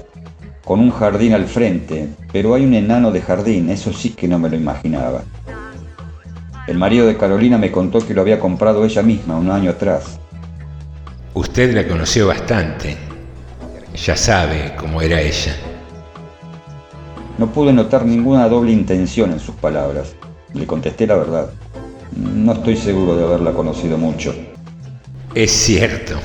[0.64, 4.38] con un jardín al frente, pero hay un enano de jardín, eso sí que no
[4.38, 5.23] me lo imaginaba.
[6.68, 10.19] El marido de Carolina me contó que lo había comprado ella misma un año atrás.
[11.34, 12.95] Usted la conoció bastante.
[13.95, 15.56] Ya sabe cómo era ella.
[17.38, 20.16] No pude notar ninguna doble intención en sus palabras.
[20.53, 21.49] Le contesté la verdad.
[22.16, 24.34] No estoy seguro de haberla conocido mucho.
[25.34, 26.16] Es cierto.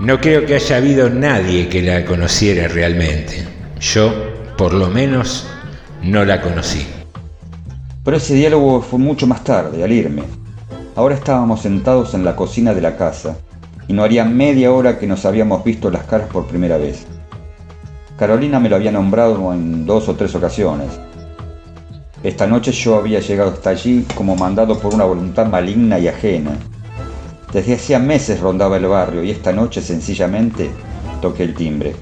[0.00, 3.46] No creo que haya habido nadie que la conociera realmente.
[3.80, 4.12] Yo,
[4.58, 5.46] por lo menos,
[6.02, 6.86] no la conocí.
[8.04, 10.24] Pero ese diálogo fue mucho más tarde, al irme.
[10.96, 13.38] Ahora estábamos sentados en la cocina de la casa
[13.88, 17.06] y no haría media hora que nos habíamos visto las caras por primera vez.
[18.16, 20.88] Carolina me lo había nombrado en dos o tres ocasiones.
[22.22, 26.52] Esta noche yo había llegado hasta allí como mandado por una voluntad maligna y ajena.
[27.52, 30.70] Desde hacía meses rondaba el barrio y esta noche sencillamente
[31.20, 31.94] toqué el timbre.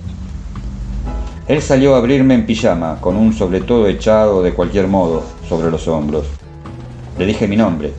[1.49, 5.71] Él salió a abrirme en pijama, con un sobre todo echado de cualquier modo sobre
[5.71, 6.27] los hombros.
[7.19, 7.93] Le dije mi nombre.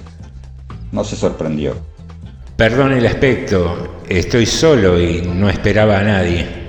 [0.91, 1.76] No se sorprendió.
[2.56, 6.62] Perdón el aspecto, estoy solo y no esperaba a nadie.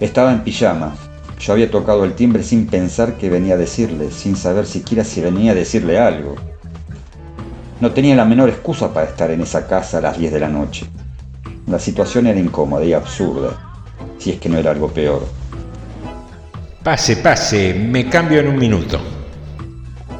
[0.00, 0.94] Estaba en pijama.
[1.40, 5.20] Yo había tocado el timbre sin pensar que venía a decirle, sin saber siquiera si
[5.20, 6.36] venía a decirle algo.
[7.80, 10.48] No tenía la menor excusa para estar en esa casa a las 10 de la
[10.48, 10.86] noche.
[11.66, 13.56] La situación era incómoda y absurda,
[14.18, 15.26] si es que no era algo peor.
[16.82, 18.98] Pase, pase, me cambio en un minuto.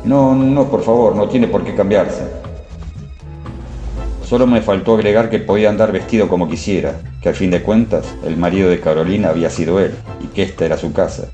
[0.04, 2.37] No, no, por favor, no tiene por qué cambiarse.
[4.28, 8.04] Solo me faltó agregar que podía andar vestido como quisiera, que al fin de cuentas
[8.26, 11.28] el marido de Carolina había sido él y que esta era su casa.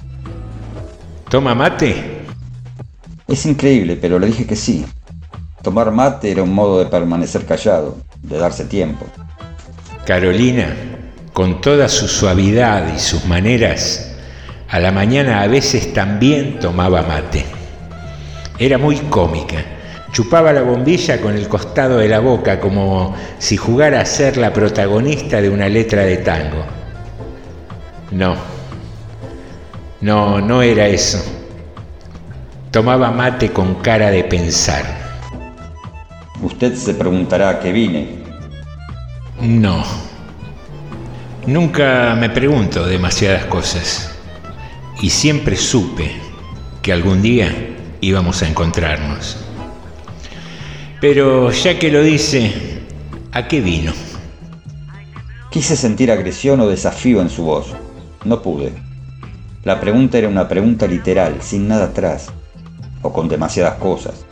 [1.28, 2.22] ¿Toma mate?
[3.26, 4.86] Es increíble, pero le dije que sí.
[5.60, 9.04] Tomar mate era un modo de permanecer callado, de darse tiempo.
[10.06, 10.72] Carolina,
[11.32, 14.14] con toda su suavidad y sus maneras,
[14.68, 17.44] a la mañana a veces también tomaba mate.
[18.56, 19.73] Era muy cómica.
[20.14, 24.52] Chupaba la bombilla con el costado de la boca como si jugara a ser la
[24.52, 26.64] protagonista de una letra de tango.
[28.12, 28.36] No,
[30.00, 31.18] no, no era eso.
[32.70, 34.84] Tomaba mate con cara de pensar.
[36.40, 38.22] Usted se preguntará a qué vine.
[39.40, 39.82] No.
[41.44, 44.12] Nunca me pregunto demasiadas cosas.
[45.00, 46.12] Y siempre supe
[46.82, 47.52] que algún día
[48.00, 49.43] íbamos a encontrarnos.
[51.04, 52.50] Pero ya que lo dice,
[53.30, 53.92] ¿a qué vino?
[55.50, 57.66] Quise sentir agresión o desafío en su voz.
[58.24, 58.72] No pude.
[59.64, 62.28] La pregunta era una pregunta literal, sin nada atrás,
[63.02, 64.24] o con demasiadas cosas.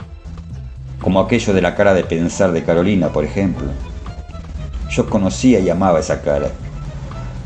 [0.99, 3.67] Como aquello de la cara de pensar de Carolina, por ejemplo.
[4.89, 6.49] Yo conocía y amaba esa cara.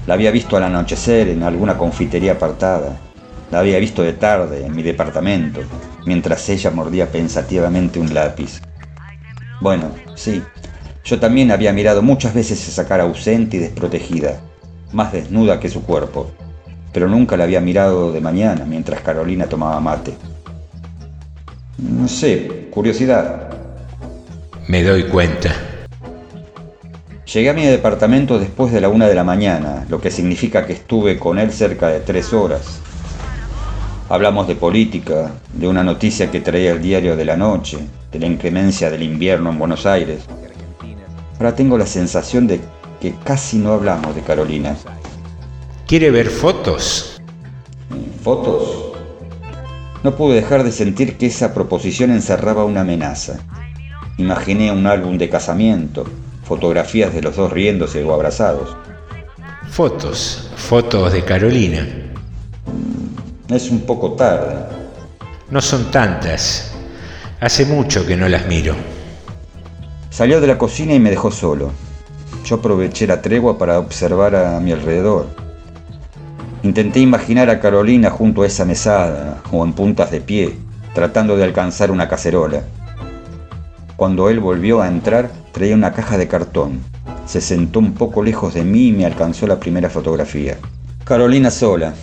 [0.07, 2.97] La había visto al anochecer en alguna confitería apartada.
[3.51, 5.63] La había visto de tarde en mi departamento,
[6.05, 8.61] mientras ella mordía pensativamente un lápiz.
[9.61, 10.43] Bueno, sí,
[11.05, 14.41] yo también había mirado muchas veces esa cara ausente y desprotegida,
[14.93, 16.31] más desnuda que su cuerpo,
[16.93, 20.15] pero nunca la había mirado de mañana mientras Carolina tomaba mate.
[21.79, 23.51] No sé, curiosidad.
[24.67, 25.55] Me doy cuenta.
[27.33, 30.73] Llegué a mi departamento después de la una de la mañana, lo que significa que
[30.73, 32.81] estuve con él cerca de tres horas.
[34.09, 37.79] Hablamos de política, de una noticia que traía el diario de la noche,
[38.13, 40.21] de la inclemencia del invierno en Buenos Aires.
[41.39, 42.61] Ahora tengo la sensación de
[43.01, 44.77] que casi no hablamos de Carolina.
[45.89, 47.21] ¿Quiere ver fotos?
[48.23, 48.93] ¿Fotos?
[50.05, 53.41] No pude dejar de sentir que esa proposición encerraba una amenaza.
[54.19, 56.07] Imaginé un álbum de casamiento,
[56.45, 58.77] fotografías de los dos riéndose o abrazados.
[59.69, 62.06] Fotos, fotos de Carolina.
[63.49, 64.57] Es un poco tarde.
[65.51, 66.73] No son tantas.
[67.41, 68.75] Hace mucho que no las miro.
[70.11, 71.71] Salió de la cocina y me dejó solo.
[72.45, 75.29] Yo aproveché la tregua para observar a mi alrededor.
[76.65, 80.57] Intenté imaginar a Carolina junto a esa mesada o en puntas de pie,
[80.93, 82.65] tratando de alcanzar una cacerola.
[83.95, 86.81] Cuando él volvió a entrar, traía una caja de cartón.
[87.27, 90.57] Se sentó un poco lejos de mí y me alcanzó la primera fotografía.
[91.05, 91.95] Carolina sola.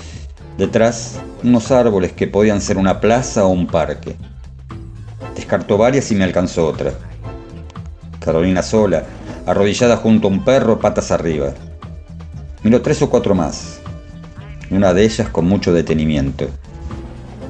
[0.57, 4.15] Detrás, unos árboles que podían ser una plaza o un parque.
[5.35, 6.93] Descartó varias y me alcanzó otra.
[8.19, 9.03] Carolina sola,
[9.47, 11.53] arrodillada junto a un perro, patas arriba.
[12.61, 13.80] Miró tres o cuatro más.
[14.69, 16.47] Una de ellas con mucho detenimiento.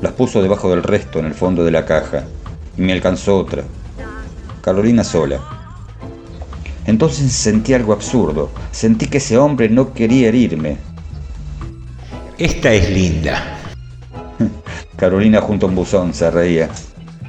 [0.01, 2.23] Las puso debajo del resto en el fondo de la caja
[2.77, 3.63] y me alcanzó otra.
[4.61, 5.39] Carolina sola.
[6.85, 8.49] Entonces sentí algo absurdo.
[8.71, 10.93] Sentí que ese hombre no quería herirme.
[12.38, 13.60] Esta es linda.
[14.95, 16.69] Carolina junto a un buzón se reía.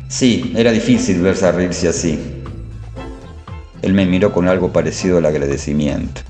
[0.09, 2.19] Sí, era difícil verse a reírse así.
[3.83, 6.23] Él me miró con algo parecido al agradecimiento.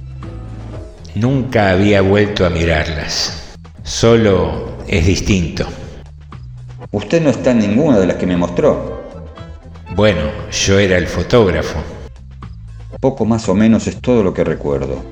[1.14, 3.54] Nunca había vuelto a mirarlas.
[3.84, 5.66] Solo es distinto.
[6.90, 9.04] Usted no está en ninguna de las que me mostró.
[9.94, 11.78] Bueno, yo era el fotógrafo.
[13.00, 15.04] Poco más o menos es todo lo que recuerdo,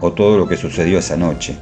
[0.00, 1.56] o todo lo que sucedió esa noche.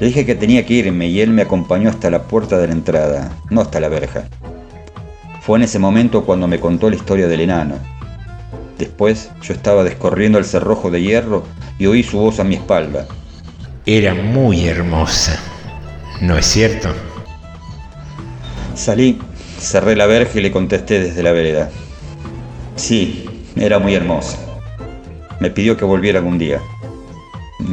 [0.00, 2.72] Le dije que tenía que irme y él me acompañó hasta la puerta de la
[2.72, 4.24] entrada, no hasta la verja.
[5.42, 7.74] Fue en ese momento cuando me contó la historia del enano.
[8.78, 11.44] Después yo estaba descorriendo el cerrojo de hierro
[11.78, 13.06] y oí su voz a mi espalda.
[13.84, 15.38] Era muy hermosa,
[16.22, 16.88] ¿no es cierto?
[18.74, 19.18] Salí,
[19.58, 21.68] cerré la verja y le contesté desde la vereda.
[22.76, 24.38] Sí, era muy hermosa.
[25.40, 26.58] Me pidió que volviera algún día.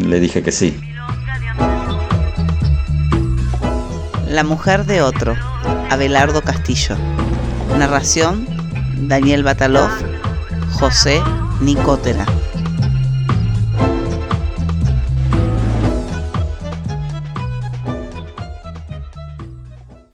[0.05, 0.77] Le dije que sí.
[4.29, 5.35] La mujer de otro,
[5.89, 6.97] Abelardo Castillo.
[7.77, 8.45] Narración,
[9.07, 9.89] Daniel Batalov,
[10.73, 11.21] José
[11.61, 12.25] Nicotera.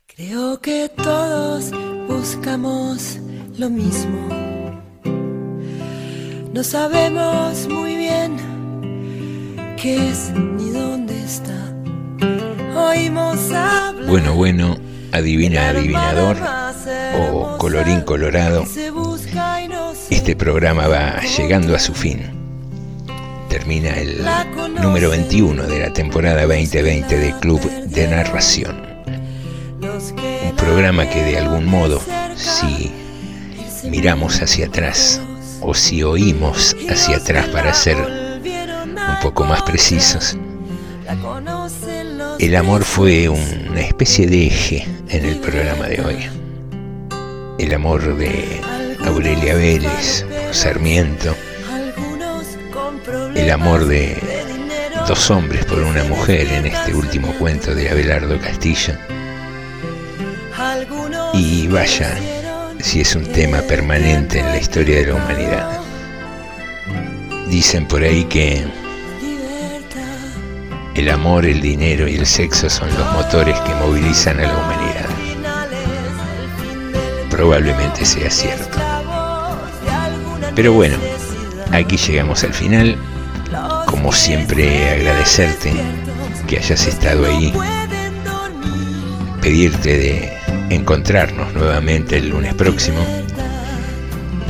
[0.06, 1.72] Creo que todos
[2.08, 3.18] buscamos
[3.58, 4.30] lo mismo.
[6.54, 8.38] No sabemos muy bien
[9.82, 11.03] qué es ni dónde.
[14.08, 14.78] Bueno, bueno,
[15.12, 16.38] adivina, adivinador
[17.18, 18.66] o colorín colorado.
[20.10, 22.22] Este programa va llegando a su fin.
[23.50, 24.24] Termina el
[24.82, 28.84] número 21 de la temporada 2020 de Club de Narración.
[29.82, 32.02] Un programa que de algún modo,
[32.36, 32.92] si
[33.90, 35.20] miramos hacia atrás
[35.62, 40.38] o si oímos hacia atrás para ser un poco más precisos,
[42.40, 46.30] el amor fue una especie de eje en el programa de hoy.
[47.60, 48.62] El amor de
[49.06, 51.36] Aurelia Vélez por Sarmiento,
[53.36, 54.18] el amor de
[55.08, 58.94] dos hombres por una mujer en este último cuento de Abelardo Castillo.
[61.34, 62.18] Y vaya,
[62.80, 65.80] si es un tema permanente en la historia de la humanidad.
[67.48, 68.66] Dicen por ahí que
[70.96, 75.10] el amor, el dinero y el sexo son los motores que movilizan a la humanidad.
[77.30, 78.78] Probablemente sea cierto.
[80.56, 80.98] Pero bueno,
[81.72, 82.96] aquí llegamos al final.
[83.88, 85.74] Como siempre, agradecerte
[86.48, 87.52] que hayas estado ahí.
[89.42, 90.38] Pedirte de
[90.70, 93.00] encontrarnos nuevamente el lunes próximo.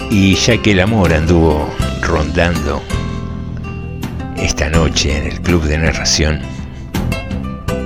[0.10, 2.84] Y ya que el amor anduvo rondando
[4.38, 6.40] esta noche en el Club de Narración,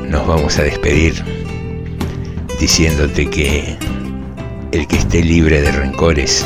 [0.09, 1.23] nos vamos a despedir
[2.59, 3.77] diciéndote que
[4.71, 6.45] el que esté libre de rencores,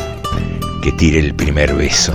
[0.82, 2.14] que tire el primer beso.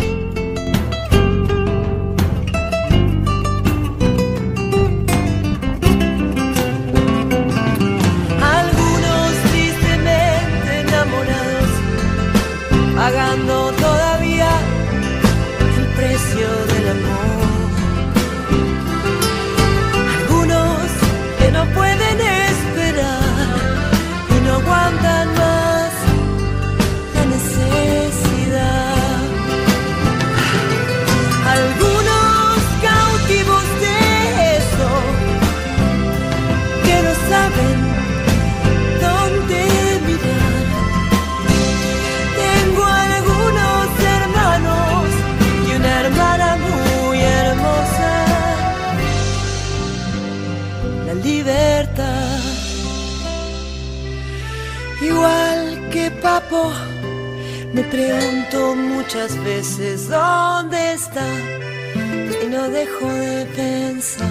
[63.05, 64.27] De pensar.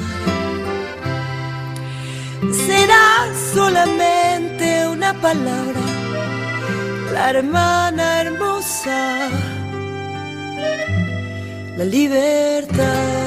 [2.67, 5.81] Será solamente una palabra,
[7.13, 9.29] la hermana hermosa,
[11.77, 13.26] la libertad.